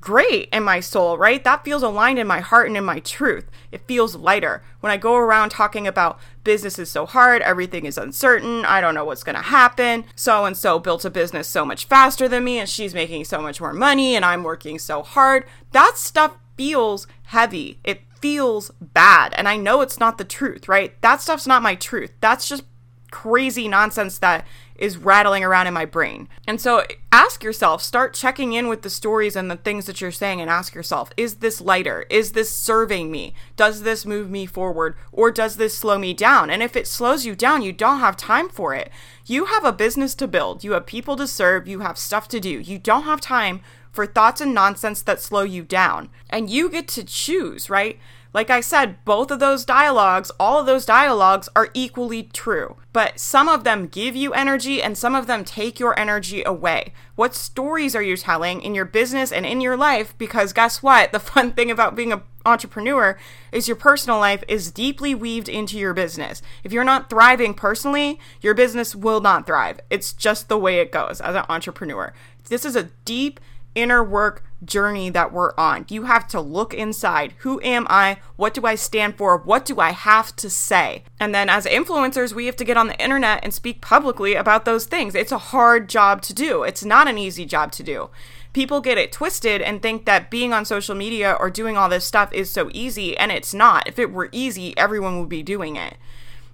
great 0.05 0.47
in 0.53 0.61
my 0.63 0.79
soul, 0.79 1.17
right? 1.17 1.43
That 1.43 1.65
feels 1.65 1.81
aligned 1.81 2.19
in 2.19 2.27
my 2.27 2.39
heart 2.39 2.67
and 2.67 2.77
in 2.77 2.85
my 2.85 2.99
truth. 2.99 3.49
It 3.71 3.87
feels 3.87 4.15
lighter. 4.15 4.63
When 4.79 4.91
I 4.91 4.97
go 4.97 5.15
around 5.15 5.49
talking 5.49 5.87
about 5.87 6.19
business 6.43 6.77
is 6.77 6.91
so 6.91 7.07
hard, 7.07 7.41
everything 7.41 7.85
is 7.85 7.97
uncertain, 7.97 8.63
I 8.65 8.81
don't 8.81 8.93
know 8.93 9.03
what's 9.03 9.23
going 9.23 9.35
to 9.35 9.41
happen. 9.41 10.05
So 10.15 10.45
and 10.45 10.55
so 10.55 10.77
built 10.77 11.05
a 11.05 11.09
business 11.09 11.47
so 11.47 11.65
much 11.65 11.85
faster 11.85 12.27
than 12.27 12.43
me, 12.43 12.59
and 12.59 12.69
she's 12.69 12.93
making 12.93 13.25
so 13.25 13.41
much 13.41 13.59
more 13.59 13.73
money, 13.73 14.15
and 14.15 14.23
I'm 14.23 14.43
working 14.43 14.77
so 14.77 15.01
hard. 15.01 15.45
That 15.71 15.97
stuff 15.97 16.37
feels 16.55 17.07
heavy. 17.23 17.79
It 17.83 18.01
feels 18.21 18.71
bad. 18.79 19.33
And 19.33 19.49
I 19.49 19.57
know 19.57 19.81
it's 19.81 19.99
not 19.99 20.19
the 20.19 20.23
truth, 20.23 20.69
right? 20.69 20.99
That 21.01 21.19
stuff's 21.19 21.47
not 21.47 21.63
my 21.63 21.73
truth. 21.73 22.11
That's 22.21 22.47
just 22.47 22.63
crazy 23.15 23.69
nonsense 23.69 24.17
that 24.17 24.45
is 24.75 24.97
rattling 24.97 25.41
around 25.41 25.67
in 25.67 25.73
my 25.73 25.85
brain. 25.85 26.27
And 26.45 26.59
so 26.59 26.83
ask 27.13 27.45
yourself, 27.45 27.81
start 27.81 28.13
checking 28.13 28.51
in 28.51 28.67
with 28.67 28.81
the 28.81 28.89
stories 28.89 29.37
and 29.37 29.49
the 29.49 29.55
things 29.55 29.85
that 29.85 30.01
you're 30.01 30.11
saying 30.11 30.41
and 30.41 30.49
ask 30.49 30.75
yourself, 30.75 31.11
is 31.15 31.35
this 31.35 31.61
lighter? 31.61 32.05
Is 32.09 32.33
this 32.33 32.55
serving 32.55 33.09
me? 33.09 33.33
Does 33.55 33.83
this 33.83 34.05
move 34.05 34.29
me 34.29 34.45
forward 34.45 34.97
or 35.13 35.31
does 35.31 35.55
this 35.55 35.77
slow 35.77 35.97
me 35.97 36.13
down? 36.13 36.49
And 36.49 36.61
if 36.61 36.75
it 36.75 36.87
slows 36.87 37.25
you 37.25 37.35
down, 37.35 37.61
you 37.61 37.71
don't 37.71 38.01
have 38.01 38.17
time 38.17 38.49
for 38.49 38.75
it. 38.75 38.91
You 39.25 39.45
have 39.45 39.63
a 39.63 39.71
business 39.71 40.13
to 40.15 40.27
build, 40.27 40.65
you 40.65 40.73
have 40.73 40.85
people 40.85 41.15
to 41.15 41.25
serve, 41.25 41.69
you 41.69 41.79
have 41.79 41.97
stuff 41.97 42.27
to 42.27 42.41
do. 42.41 42.59
You 42.59 42.77
don't 42.77 43.03
have 43.03 43.21
time 43.21 43.61
for 43.93 44.05
thoughts 44.05 44.41
and 44.41 44.53
nonsense 44.53 45.01
that 45.03 45.21
slow 45.21 45.43
you 45.43 45.63
down. 45.63 46.09
And 46.29 46.49
you 46.49 46.69
get 46.69 46.89
to 46.89 47.05
choose, 47.05 47.69
right? 47.69 47.97
Like 48.35 48.49
I 48.49 48.59
said, 48.59 48.97
both 49.05 49.31
of 49.31 49.39
those 49.39 49.63
dialogues, 49.63 50.29
all 50.37 50.59
of 50.59 50.65
those 50.65 50.85
dialogues 50.85 51.47
are 51.55 51.69
equally 51.73 52.23
true. 52.23 52.75
But 52.91 53.17
some 53.17 53.47
of 53.47 53.63
them 53.63 53.87
give 53.87 54.13
you 54.13 54.33
energy 54.33 54.83
and 54.83 54.97
some 54.97 55.15
of 55.15 55.25
them 55.25 55.45
take 55.45 55.79
your 55.79 55.97
energy 55.97 56.43
away. 56.43 56.91
What 57.15 57.33
stories 57.33 57.95
are 57.95 58.01
you 58.01 58.17
telling 58.17 58.61
in 58.61 58.75
your 58.75 58.83
business 58.83 59.31
and 59.31 59.45
in 59.45 59.61
your 59.61 59.77
life? 59.77 60.17
Because 60.17 60.51
guess 60.51 60.83
what? 60.83 61.13
The 61.13 61.19
fun 61.31 61.53
thing 61.53 61.71
about 61.71 61.95
being 61.95 62.11
an 62.11 62.23
entrepreneur 62.45 63.17
is 63.53 63.69
your 63.69 63.77
personal 63.77 64.19
life 64.19 64.43
is 64.49 64.69
deeply 64.69 65.15
weaved 65.15 65.47
into 65.47 65.77
your 65.77 65.93
business. 65.93 66.41
If 66.61 66.73
you're 66.73 66.83
not 66.83 67.09
thriving 67.09 67.53
personally, 67.53 68.19
your 68.41 68.53
business 68.53 68.93
will 68.93 69.21
not 69.21 69.47
thrive. 69.47 69.79
It's 69.89 70.11
just 70.11 70.49
the 70.49 70.57
way 70.57 70.79
it 70.79 70.91
goes 70.91 71.21
as 71.21 71.37
an 71.37 71.45
entrepreneur. 71.47 72.13
This 72.49 72.65
is 72.65 72.75
a 72.75 72.89
deep 73.05 73.39
inner 73.75 74.03
work 74.03 74.43
journey 74.65 75.09
that 75.09 75.31
we're 75.31 75.53
on. 75.57 75.85
You 75.89 76.03
have 76.03 76.27
to 76.29 76.41
look 76.41 76.73
inside. 76.73 77.33
Who 77.39 77.61
am 77.61 77.87
I? 77.89 78.17
What 78.35 78.53
do 78.53 78.65
I 78.65 78.75
stand 78.75 79.17
for? 79.17 79.37
What 79.37 79.65
do 79.65 79.79
I 79.79 79.91
have 79.91 80.35
to 80.37 80.49
say? 80.49 81.03
And 81.19 81.33
then 81.33 81.49
as 81.49 81.65
influencers, 81.65 82.33
we 82.33 82.45
have 82.47 82.55
to 82.57 82.65
get 82.65 82.77
on 82.77 82.87
the 82.87 83.01
internet 83.01 83.43
and 83.43 83.53
speak 83.53 83.81
publicly 83.81 84.35
about 84.35 84.65
those 84.65 84.85
things. 84.85 85.15
It's 85.15 85.31
a 85.31 85.37
hard 85.37 85.89
job 85.89 86.21
to 86.23 86.33
do. 86.33 86.63
It's 86.63 86.83
not 86.83 87.07
an 87.07 87.17
easy 87.17 87.45
job 87.45 87.71
to 87.73 87.83
do. 87.83 88.09
People 88.53 88.79
get 88.79 88.97
it 88.97 89.11
twisted 89.11 89.61
and 89.61 89.81
think 89.81 90.05
that 90.05 90.31
being 90.31 90.53
on 90.53 90.63
social 90.63 90.95
media 90.95 91.35
or 91.37 91.49
doing 91.49 91.75
all 91.75 91.89
this 91.89 92.05
stuff 92.05 92.31
is 92.31 92.49
so 92.49 92.69
easy, 92.73 93.17
and 93.17 93.29
it's 93.29 93.53
not. 93.53 93.85
If 93.85 93.99
it 93.99 94.13
were 94.13 94.29
easy, 94.31 94.77
everyone 94.77 95.19
would 95.19 95.27
be 95.27 95.43
doing 95.43 95.75
it. 95.75 95.97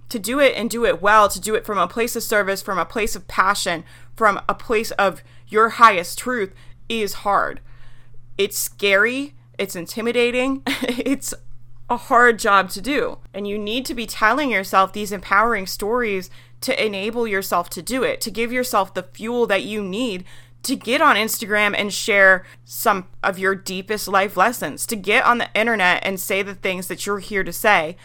To 0.08 0.18
do 0.18 0.40
it 0.40 0.54
and 0.56 0.68
do 0.68 0.84
it 0.84 1.00
well, 1.00 1.28
to 1.28 1.40
do 1.40 1.54
it 1.54 1.64
from 1.64 1.78
a 1.78 1.86
place 1.86 2.16
of 2.16 2.24
service, 2.24 2.60
from 2.60 2.76
a 2.76 2.84
place 2.84 3.14
of 3.14 3.28
passion, 3.28 3.84
from 4.16 4.40
a 4.48 4.54
place 4.54 4.90
of 4.90 5.22
your 5.46 5.68
highest 5.70 6.18
truth, 6.18 6.52
is 6.88 7.14
hard. 7.14 7.60
It's 8.38 8.58
scary, 8.58 9.34
it's 9.58 9.76
intimidating, 9.76 10.62
it's 10.66 11.34
a 11.88 11.96
hard 11.96 12.38
job 12.38 12.70
to 12.70 12.80
do. 12.80 13.18
And 13.34 13.46
you 13.46 13.58
need 13.58 13.84
to 13.86 13.94
be 13.94 14.06
telling 14.06 14.50
yourself 14.50 14.92
these 14.92 15.12
empowering 15.12 15.66
stories 15.66 16.30
to 16.62 16.84
enable 16.84 17.26
yourself 17.26 17.68
to 17.70 17.82
do 17.82 18.02
it, 18.02 18.20
to 18.22 18.30
give 18.30 18.52
yourself 18.52 18.94
the 18.94 19.02
fuel 19.02 19.46
that 19.46 19.64
you 19.64 19.82
need 19.82 20.24
to 20.62 20.76
get 20.76 21.00
on 21.00 21.16
Instagram 21.16 21.74
and 21.76 21.92
share 21.92 22.44
some 22.64 23.08
of 23.22 23.38
your 23.38 23.54
deepest 23.54 24.06
life 24.06 24.36
lessons, 24.36 24.86
to 24.86 24.96
get 24.96 25.24
on 25.24 25.38
the 25.38 25.50
internet 25.54 26.00
and 26.04 26.20
say 26.20 26.42
the 26.42 26.54
things 26.54 26.86
that 26.86 27.04
you're 27.04 27.18
here 27.18 27.44
to 27.44 27.52
say, 27.52 27.96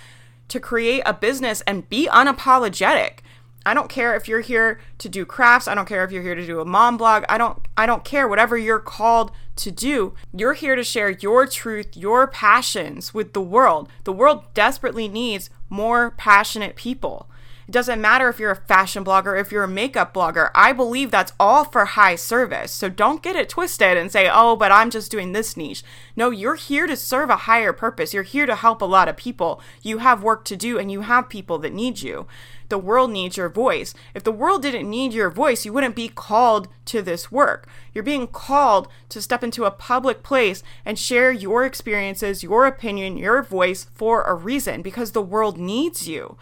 to 0.47 0.59
create 0.59 1.03
a 1.05 1.13
business 1.13 1.61
and 1.61 1.87
be 1.89 2.07
unapologetic. 2.07 3.19
I 3.67 3.73
don't 3.73 3.89
care 3.89 4.15
if 4.15 4.29
you're 4.29 4.39
here 4.39 4.79
to 4.99 5.09
do 5.09 5.25
crafts. 5.25 5.67
I 5.67 5.75
don't 5.75 5.89
care 5.89 6.05
if 6.05 6.11
you're 6.11 6.23
here 6.23 6.35
to 6.35 6.45
do 6.45 6.61
a 6.61 6.65
mom 6.65 6.95
blog. 6.95 7.25
I 7.27 7.37
don't 7.37 7.59
I 7.75 7.85
don't 7.85 8.05
care 8.05 8.25
whatever 8.25 8.57
you're 8.57 8.79
called 8.79 9.29
to 9.57 9.71
do. 9.71 10.13
You're 10.33 10.53
here 10.53 10.77
to 10.77 10.85
share 10.85 11.09
your 11.09 11.45
truth, 11.45 11.97
your 11.97 12.27
passions 12.27 13.13
with 13.13 13.33
the 13.33 13.41
world. 13.41 13.89
The 14.05 14.13
world 14.13 14.45
desperately 14.53 15.09
needs 15.09 15.49
more 15.69 16.11
passionate 16.11 16.77
people. 16.77 17.29
It 17.67 17.73
doesn't 17.73 17.99
matter 17.99 18.29
if 18.29 18.39
you're 18.39 18.51
a 18.51 18.55
fashion 18.55 19.03
blogger, 19.03 19.37
if 19.37 19.51
you're 19.51 19.65
a 19.65 19.67
makeup 19.67 20.13
blogger. 20.13 20.51
I 20.55 20.71
believe 20.71 21.11
that's 21.11 21.33
all 21.37 21.65
for 21.65 21.83
high 21.83 22.15
service. 22.15 22.71
So 22.71 22.87
don't 22.87 23.21
get 23.21 23.35
it 23.35 23.49
twisted 23.49 23.97
and 23.97 24.09
say, 24.09 24.29
oh, 24.31 24.55
but 24.55 24.71
I'm 24.71 24.89
just 24.89 25.11
doing 25.11 25.33
this 25.33 25.57
niche. 25.57 25.83
No, 26.15 26.29
you're 26.29 26.55
here 26.55 26.87
to 26.87 26.95
serve 26.95 27.29
a 27.29 27.35
higher 27.35 27.73
purpose. 27.73 28.13
You're 28.13 28.23
here 28.23 28.45
to 28.45 28.55
help 28.55 28.81
a 28.81 28.85
lot 28.85 29.09
of 29.09 29.17
people. 29.17 29.59
You 29.81 29.97
have 29.97 30.23
work 30.23 30.45
to 30.45 30.55
do 30.55 30.79
and 30.79 30.89
you 30.89 31.01
have 31.01 31.27
people 31.27 31.57
that 31.59 31.73
need 31.73 32.01
you. 32.01 32.25
The 32.69 32.77
world 32.77 33.11
needs 33.11 33.35
your 33.35 33.49
voice. 33.49 33.93
If 34.13 34.23
the 34.23 34.31
world 34.31 34.61
didn't 34.61 34.89
need 34.89 35.11
your 35.11 35.29
voice, 35.29 35.65
you 35.65 35.73
wouldn't 35.73 35.95
be 35.95 36.07
called 36.07 36.69
to 36.85 37.01
this 37.01 37.33
work. 37.33 37.67
You're 37.93 38.03
being 38.03 38.27
called 38.27 38.87
to 39.09 39.21
step 39.21 39.43
into 39.43 39.65
a 39.65 39.71
public 39.71 40.23
place 40.23 40.63
and 40.85 40.97
share 40.97 41.33
your 41.33 41.65
experiences, 41.65 42.43
your 42.43 42.65
opinion, 42.65 43.17
your 43.17 43.43
voice 43.43 43.87
for 43.93 44.23
a 44.23 44.33
reason 44.33 44.81
because 44.81 45.11
the 45.11 45.21
world 45.21 45.57
needs 45.57 46.07
you. 46.07 46.37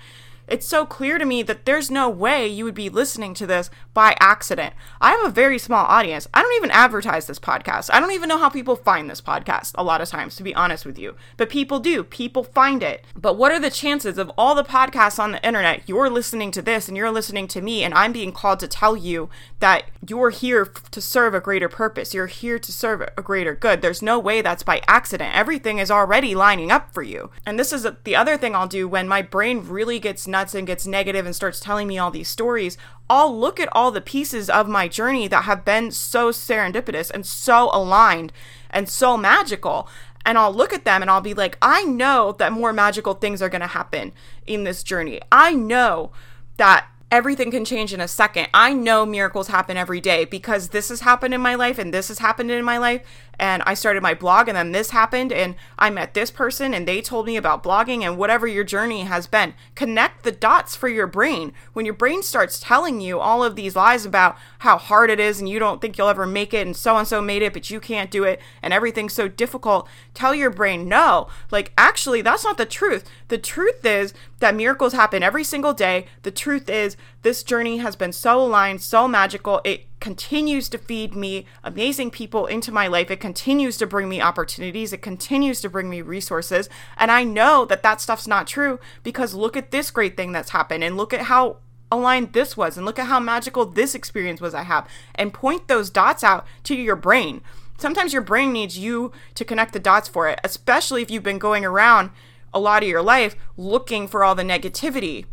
It's 0.48 0.68
so 0.68 0.86
clear 0.86 1.18
to 1.18 1.26
me 1.26 1.42
that 1.44 1.66
there's 1.66 1.90
no 1.90 2.10
way 2.10 2.48
you 2.48 2.66
would 2.66 2.76
be 2.76 2.90
listening 2.90 3.34
to 3.36 3.48
this 3.48 3.70
by 3.94 4.16
accident. 4.20 4.74
I 5.02 5.12
have 5.12 5.26
a 5.26 5.30
very 5.30 5.58
small 5.58 5.86
audience. 5.86 6.28
I 6.34 6.42
don't 6.42 6.56
even 6.56 6.72
advertise 6.72 7.26
this 7.26 7.40
podcast. 7.40 7.90
I 7.92 8.00
don't 8.00 8.12
even 8.12 8.30
know 8.30 8.38
how 8.38 8.50
people 8.50 8.76
find 8.76 9.10
this 9.10 9.22
podcast 9.22 9.72
a 9.76 9.84
lot 9.84 10.02
of 10.02 10.10
times, 10.10 10.36
to 10.36 10.44
be 10.44 10.54
honest 10.54 10.86
with 10.86 11.00
you. 11.00 11.16
But 11.38 11.50
people 11.50 11.80
do. 11.80 12.04
People 12.04 12.44
find 12.44 12.84
it. 12.84 13.04
But 13.16 13.38
what 13.38 13.52
are 13.52 13.60
the 13.60 13.72
chances 13.72 14.18
of 14.18 14.32
all 14.38 14.54
the 14.54 14.64
podcasts 14.64 15.20
on 15.20 15.32
the 15.32 15.46
internet? 15.46 15.88
You're 15.88 16.10
listening 16.10 16.52
to 16.52 16.62
this 16.62 16.88
and 16.88 16.96
you're 16.96 17.12
listening 17.12 17.48
to 17.50 17.62
me, 17.62 17.84
and 17.84 17.94
I'm 17.94 18.14
being 18.14 18.32
called 18.32 18.60
to 18.60 18.68
tell 18.68 18.96
you 18.96 19.30
that 19.60 19.86
you're 20.08 20.30
here 20.30 20.66
to 20.66 21.02
serve 21.02 21.34
a 21.34 21.40
greater 21.40 21.70
purpose. 21.70 22.14
You're 22.14 22.28
here 22.28 22.60
to 22.60 22.72
serve 22.72 23.02
a 23.02 23.22
greater 23.22 23.56
good. 23.56 23.82
There's 23.82 24.02
no 24.02 24.20
way 24.20 24.42
that's 24.42 24.64
by 24.64 24.82
accident. 24.88 25.36
Everything 25.36 25.80
is 25.80 25.90
already 25.90 26.36
lining 26.36 26.72
up 26.72 26.94
for 26.94 27.02
you. 27.02 27.32
And 27.46 27.58
this 27.58 27.74
is 27.74 27.88
the 28.04 28.16
other 28.16 28.38
thing 28.38 28.56
I'll 28.56 28.68
do 28.68 28.88
when 28.88 29.08
my 29.08 29.22
brain 29.22 29.68
really 29.68 30.00
gets 30.00 30.28
nuts 30.36 30.54
and 30.54 30.68
gets 30.68 30.86
negative 30.86 31.26
and 31.26 31.34
starts 31.34 31.62
telling 31.62 31.88
me 31.88 31.98
all 31.98 32.12
these 32.12 32.28
stories, 32.28 32.78
I'll 33.10 33.34
look 33.38 33.58
at 33.58 33.70
all 33.72 33.90
the 33.90 34.02
pieces 34.02 34.50
of 34.50 34.68
my 34.68 34.90
journey 34.90 35.30
that 35.30 35.46
have 35.46 35.64
been 35.64 35.92
so 35.92 36.32
serendipitous 36.32 37.10
and 37.10 37.26
so 37.26 37.70
aligned 37.72 38.34
and 38.70 38.90
so 38.90 39.16
magical. 39.16 39.88
And 40.26 40.38
I'll 40.38 40.54
look 40.54 40.74
at 40.74 40.84
them 40.84 41.02
and 41.02 41.10
I'll 41.10 41.22
be 41.22 41.34
like, 41.34 41.58
I 41.62 41.84
know 41.84 42.36
that 42.38 42.52
more 42.52 42.74
magical 42.74 43.14
things 43.14 43.42
are 43.42 43.48
going 43.48 43.62
to 43.62 43.68
happen 43.68 44.12
in 44.46 44.66
this 44.66 44.84
journey. 44.84 45.22
I 45.32 45.54
know 45.54 46.12
that 46.58 46.86
everything 47.12 47.52
can 47.52 47.64
change 47.64 47.94
in 47.94 48.02
a 48.02 48.08
second. 48.08 48.50
I 48.54 48.74
know 48.74 49.06
miracles 49.06 49.48
happen 49.48 49.78
every 49.78 50.02
day 50.02 50.26
because 50.26 50.70
this 50.70 50.90
has 50.90 51.00
happened 51.02 51.34
in 51.34 51.40
my 51.40 51.56
life 51.56 51.80
and 51.80 51.94
this 51.94 52.10
has 52.10 52.20
happened 52.20 52.52
in 52.52 52.66
my 52.66 52.78
life 52.78 53.02
and 53.40 53.64
I 53.66 53.74
started 53.74 54.04
my 54.04 54.14
blog 54.14 54.48
and 54.48 54.58
then 54.58 54.72
this 54.72 54.92
happened 54.92 55.32
and 55.32 55.56
I 55.78 55.90
met 55.90 56.14
this 56.14 56.32
person 56.32 56.74
and 56.74 56.88
they 56.88 57.02
told 57.02 57.26
me 57.26 57.38
about 57.38 57.64
blogging 57.64 58.02
and 58.02 58.18
whatever 58.18 58.48
your 58.48 58.64
journey 58.64 59.02
has 59.02 59.28
been. 59.28 59.54
Connect 59.76 60.24
the 60.24 60.32
dots 60.32 60.76
for 60.76 60.88
your 60.88 61.08
brain. 61.08 61.54
When 61.74 61.86
your 61.86 61.94
brain 61.94 62.24
starts 62.24 62.60
telling 62.60 63.02
you 63.02 63.20
all 63.20 63.44
of 63.44 63.56
these 63.56 63.76
lies 63.76 64.06
about 64.06 64.38
how 64.60 64.78
hard 64.78 65.10
it 65.10 65.20
is 65.20 65.40
and 65.40 65.50
you 65.50 65.60
don't 65.60 65.82
think 65.82 65.98
you'll 65.98 66.08
ever 66.08 66.26
make 66.26 66.54
it 66.54 66.66
and 66.66 66.76
so 66.76 66.98
and 66.98 67.08
so 67.08 67.22
made 67.22 67.42
it 67.42 67.54
but 67.54 67.70
you 67.70 67.80
can't 67.80 68.12
do 68.12 68.24
it 68.24 68.40
and 68.62 68.74
everything's 68.74 69.14
so 69.14 69.28
difficult, 69.28 69.88
tell 70.14 70.34
your 70.34 70.50
brain 70.50 70.88
no. 70.88 71.28
Like 71.52 71.74
actually 71.78 72.22
that's 72.22 72.44
not 72.44 72.58
the 72.58 72.66
truth. 72.66 73.06
The 73.28 73.38
truth 73.38 73.86
is 73.86 74.14
that 74.40 74.56
miracles 74.56 74.94
happen 74.94 75.24
every 75.24 75.44
single 75.44 75.74
day. 75.74 76.06
The 76.24 76.32
truth 76.32 76.70
is 76.70 76.98
this 77.22 77.44
journey 77.44 77.78
has 77.78 77.96
been 77.96 78.12
so 78.12 78.40
aligned, 78.40 78.82
so 78.82 79.08
magical. 79.08 79.62
It 79.64 79.86
continues 80.00 80.70
to 80.70 80.78
feed 80.78 81.16
me 81.16 81.46
amazing 81.64 82.12
people 82.12 82.46
into 82.46 82.72
my 82.72 82.88
life. 82.88 83.10
It 83.10 83.20
continues 83.20 83.78
to 83.78 83.88
bring 83.88 84.10
me 84.10 84.22
opportunities. 84.22 84.94
It 84.94 85.02
continues 85.02 85.62
to 85.62 85.70
bring 85.70 85.90
me 85.90 86.02
resources. 86.02 86.70
And 86.98 87.12
I 87.12 87.24
know 87.24 87.66
that 87.66 87.84
that 87.84 88.02
stuff's 88.02 88.28
not 88.28 88.48
true 88.48 88.80
because 89.04 89.34
look 89.34 89.58
at 89.58 89.72
this 89.72 89.92
great 89.92 90.16
thing 90.18 90.32
that's 90.32 90.52
happened 90.52 90.84
and 90.84 90.98
look 90.98 91.14
at 91.14 91.22
how 91.22 91.58
aligned 91.92 92.34
this 92.34 92.58
was 92.58 92.78
and 92.78 92.86
look 92.86 93.00
at 93.00 93.08
how 93.08 93.20
magical 93.20 93.66
this 93.66 93.96
experience 93.96 94.42
was 94.42 94.54
I 94.54 94.64
have 94.64 94.88
and 95.14 95.34
point 95.34 95.68
those 95.68 95.90
dots 95.90 96.24
out 96.24 96.46
to 96.64 96.76
your 96.76 96.96
brain. 96.96 97.42
Sometimes 97.78 98.14
your 98.14 98.22
brain 98.22 98.54
needs 98.54 98.78
you 98.78 99.12
to 99.36 99.46
connect 99.46 99.74
the 99.74 99.80
dots 99.80 100.08
for 100.08 100.30
it, 100.30 100.40
especially 100.44 101.02
if 101.02 101.12
you've 101.12 101.24
been 101.24 101.40
going 101.40 101.66
around 101.66 102.12
a 102.54 102.60
lot 102.60 102.84
of 102.84 102.90
your 102.90 103.02
life 103.02 103.36
looking 103.58 104.08
for 104.08 104.24
all 104.24 104.34
the 104.34 104.44
negativity 104.44 105.26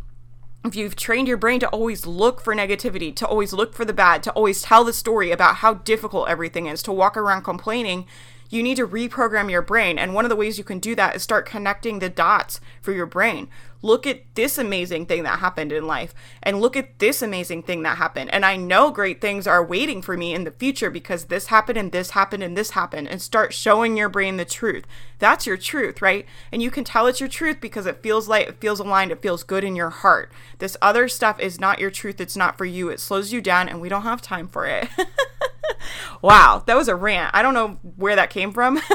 if 0.65 0.75
you've 0.75 0.95
trained 0.95 1.27
your 1.27 1.37
brain 1.37 1.59
to 1.59 1.67
always 1.69 2.05
look 2.05 2.39
for 2.41 2.55
negativity, 2.55 3.13
to 3.15 3.27
always 3.27 3.51
look 3.51 3.73
for 3.73 3.83
the 3.83 3.93
bad, 3.93 4.23
to 4.23 4.31
always 4.31 4.61
tell 4.61 4.83
the 4.83 4.93
story 4.93 5.31
about 5.31 5.57
how 5.57 5.73
difficult 5.73 6.29
everything 6.29 6.67
is, 6.67 6.81
to 6.83 6.91
walk 6.91 7.17
around 7.17 7.43
complaining, 7.43 8.05
you 8.49 8.63
need 8.63 8.77
to 8.77 8.87
reprogram 8.87 9.49
your 9.49 9.61
brain. 9.61 9.97
And 9.97 10.13
one 10.13 10.25
of 10.25 10.29
the 10.29 10.35
ways 10.35 10.57
you 10.57 10.63
can 10.63 10.79
do 10.79 10.95
that 10.95 11.15
is 11.15 11.23
start 11.23 11.45
connecting 11.45 11.99
the 11.99 12.09
dots 12.09 12.61
for 12.81 12.93
your 12.93 13.05
brain 13.05 13.49
look 13.83 14.07
at 14.07 14.23
this 14.33 14.57
amazing 14.57 15.05
thing 15.05 15.23
that 15.23 15.39
happened 15.39 15.71
in 15.71 15.85
life 15.85 16.15
and 16.41 16.61
look 16.61 16.75
at 16.75 16.97
this 16.99 17.21
amazing 17.21 17.61
thing 17.61 17.83
that 17.83 17.97
happened. 17.97 18.33
And 18.33 18.45
I 18.45 18.55
know 18.55 18.89
great 18.89 19.21
things 19.21 19.45
are 19.45 19.63
waiting 19.63 20.01
for 20.01 20.17
me 20.17 20.33
in 20.33 20.45
the 20.45 20.51
future 20.51 20.89
because 20.89 21.25
this 21.25 21.47
happened 21.47 21.77
and 21.77 21.91
this 21.91 22.11
happened 22.11 22.41
and 22.41 22.57
this 22.57 22.71
happened 22.71 23.09
and 23.09 23.21
start 23.21 23.53
showing 23.53 23.97
your 23.97 24.09
brain 24.09 24.37
the 24.37 24.45
truth. 24.45 24.85
That's 25.19 25.45
your 25.45 25.57
truth, 25.57 26.01
right? 26.01 26.25
And 26.51 26.61
you 26.61 26.71
can 26.71 26.85
tell 26.85 27.07
it's 27.07 27.19
your 27.19 27.29
truth 27.29 27.57
because 27.59 27.85
it 27.85 28.01
feels 28.01 28.27
like 28.27 28.47
it 28.47 28.61
feels 28.61 28.79
aligned, 28.79 29.11
it 29.11 29.21
feels 29.21 29.43
good 29.43 29.63
in 29.65 29.75
your 29.75 29.89
heart. 29.89 30.31
This 30.59 30.77
other 30.81 31.07
stuff 31.09 31.39
is 31.39 31.59
not 31.59 31.79
your 31.79 31.91
truth, 31.91 32.21
it's 32.21 32.37
not 32.37 32.57
for 32.57 32.65
you. 32.65 32.89
It 32.89 33.01
slows 33.01 33.33
you 33.33 33.41
down 33.41 33.67
and 33.67 33.81
we 33.81 33.89
don't 33.89 34.03
have 34.03 34.21
time 34.21 34.47
for 34.47 34.65
it. 34.65 34.87
wow, 36.21 36.63
that 36.65 36.77
was 36.77 36.87
a 36.87 36.95
rant. 36.95 37.31
I 37.33 37.41
don't 37.41 37.53
know 37.53 37.79
where 37.97 38.15
that 38.15 38.29
came 38.29 38.53
from. 38.53 38.79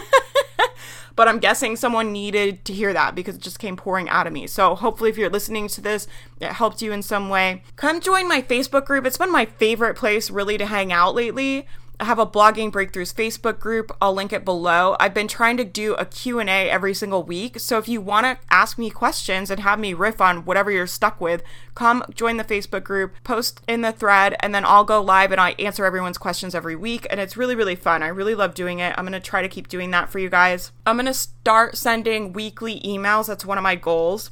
but 1.19 1.27
I'm 1.27 1.41
guessing 1.41 1.75
someone 1.75 2.13
needed 2.13 2.65
to 2.67 2.73
hear 2.73 2.93
that 2.93 3.17
because 3.17 3.35
it 3.35 3.43
just 3.43 3.59
came 3.59 3.77
pouring 3.77 4.09
out 4.09 4.29
of 4.29 4.33
me. 4.33 4.47
So 4.47 4.77
hopefully, 4.77 5.11
if 5.11 5.19
you're 5.19 5.29
listening 5.29 5.67
to 5.67 5.81
this, 5.81 6.07
it 6.39 6.53
helped 6.53 6.81
you 6.81 6.93
in 6.93 7.03
some 7.03 7.29
way. 7.29 7.65
Come 7.75 8.01
join 8.01 8.29
my 8.29 8.41
Facebook 8.41 8.87
group. 8.87 9.05
It's 9.05 9.19
been 9.19 9.33
my 9.33 9.47
favorite 9.47 9.97
place 9.97 10.31
really 10.31 10.57
to 10.59 10.67
hang 10.67 10.93
out 10.93 11.17
lately. 11.17 11.67
Have 12.01 12.19
a 12.19 12.27
blogging 12.27 12.71
breakthroughs 12.71 13.13
Facebook 13.13 13.59
group. 13.59 13.91
I'll 14.01 14.15
link 14.15 14.33
it 14.33 14.45
below. 14.45 14.97
I've 15.01 15.15
been 15.15 15.27
trying 15.27 15.57
to 15.57 15.65
do 15.65 15.95
a 15.95 16.05
Q&A 16.05 16.71
every 16.71 16.95
single 16.95 17.25
week. 17.25 17.59
So 17.59 17.77
if 17.79 17.89
you 17.89 18.01
want 18.01 18.25
to 18.25 18.39
ask 18.51 18.79
me 18.79 18.89
questions 18.89 19.51
and 19.51 19.61
have 19.61 19.81
me 19.81 19.95
riff 19.95 20.21
on 20.21 20.45
whatever 20.45 20.71
you're 20.71 20.87
stuck 20.87 21.21
with, 21.21 21.43
come 21.75 22.05
join 22.15 22.37
the 22.37 22.45
Facebook 22.45 22.85
group, 22.85 23.15
post 23.25 23.61
in 23.67 23.81
the 23.81 23.91
thread, 23.91 24.37
and 24.41 24.55
then 24.55 24.65
I'll 24.65 24.85
go 24.85 25.03
live 25.03 25.33
and 25.33 25.41
I 25.41 25.51
answer 25.59 25.85
everyone's 25.85 26.19
questions 26.19 26.55
every 26.55 26.77
week. 26.77 27.07
And 27.11 27.19
it's 27.19 27.37
really, 27.37 27.57
really 27.57 27.77
fun. 27.77 28.03
I 28.03 28.09
really 28.09 28.35
love 28.35 28.55
doing 28.55 28.79
it. 28.79 28.95
I'm 28.97 29.05
going 29.05 29.13
to 29.13 29.21
try 29.21 29.43
to 29.43 29.49
keep 29.49 29.67
doing 29.67 29.91
that 29.91 30.09
for 30.09 30.21
you 30.21 30.31
guys. 30.31 30.71
I'm 30.87 30.97
going 30.97 31.07
to 31.07 31.15
start 31.15 31.77
sending 31.77 32.33
weekly 32.33 32.81
emails. 32.81 33.27
That's 33.27 33.45
one 33.45 33.59
of 33.59 33.65
my 33.65 33.75
goals. 33.75 34.31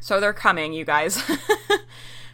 So 0.00 0.18
they're 0.18 0.32
coming, 0.32 0.72
you 0.72 0.84
guys. 0.84 1.22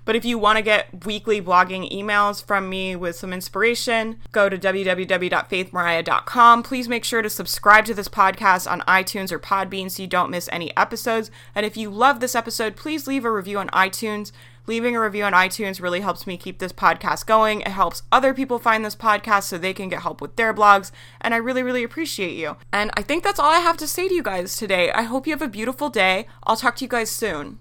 But 0.07 0.17
if 0.17 0.25
you 0.25 0.39
want 0.39 0.57
to 0.57 0.63
get 0.63 1.05
weekly 1.05 1.43
blogging 1.43 1.93
emails 1.93 2.43
from 2.43 2.71
me 2.71 2.97
with 2.97 3.17
some 3.17 3.33
inspiration, 3.33 4.21
go 4.33 4.49
to 4.49 4.57
www.faithmariah.com. 4.57 6.63
Please 6.63 6.89
make 6.89 7.05
sure 7.05 7.23
to 7.23 7.29
subscribe 7.29 7.85
to 7.87 7.95
this 7.95 8.09
podcast 8.09 8.71
on 8.71 8.83
iTunes 8.83 9.33
or 9.33 9.41
Podbean 9.41 9.91
so 9.91 10.03
you 10.03 10.09
don't 10.09 10.31
miss 10.31 10.49
any 10.53 10.75
episodes. 10.77 11.33
And 11.55 11.67
if 11.67 11.77
you 11.77 11.91
love 11.91 12.21
this 12.21 12.37
episode, 12.37 12.77
please 12.77 13.09
leave 13.09 13.25
a 13.25 13.33
review 13.33 13.59
on 13.59 13.69
iTunes. 13.71 14.31
Leaving 14.69 14.97
a 14.97 15.01
review 15.01 15.25
on 15.25 15.33
iTunes 15.33 15.81
really 15.81 16.01
helps 16.01 16.27
me 16.27 16.37
keep 16.37 16.59
this 16.59 16.73
podcast 16.73 17.27
going. 17.27 17.61
It 17.61 17.69
helps 17.69 18.03
other 18.11 18.33
people 18.33 18.59
find 18.59 18.85
this 18.85 18.97
podcast 18.97 19.45
so 19.45 19.59
they 19.59 19.75
can 19.75 19.89
get 19.89 20.03
help 20.03 20.21
with 20.21 20.37
their 20.37 20.55
blogs. 20.55 20.93
And 21.21 21.35
I 21.35 21.39
really, 21.39 21.63
really 21.63 21.85
appreciate 21.85 22.37
you. 22.37 22.57
And 22.73 22.91
I 22.97 23.03
think 23.03 23.25
that's 23.25 23.41
all 23.41 23.51
I 23.51 23.59
have 23.59 23.77
to 23.79 23.89
say 23.89 24.09
to 24.09 24.15
you 24.15 24.23
guys 24.23 24.57
today. 24.57 24.93
I 24.93 25.03
hope 25.03 25.27
you 25.27 25.33
have 25.33 25.43
a 25.43 25.49
beautiful 25.49 25.89
day. 25.89 26.27
I'll 26.45 26.57
talk 26.57 26.77
to 26.77 26.85
you 26.85 26.89
guys 26.89 27.11
soon. 27.11 27.59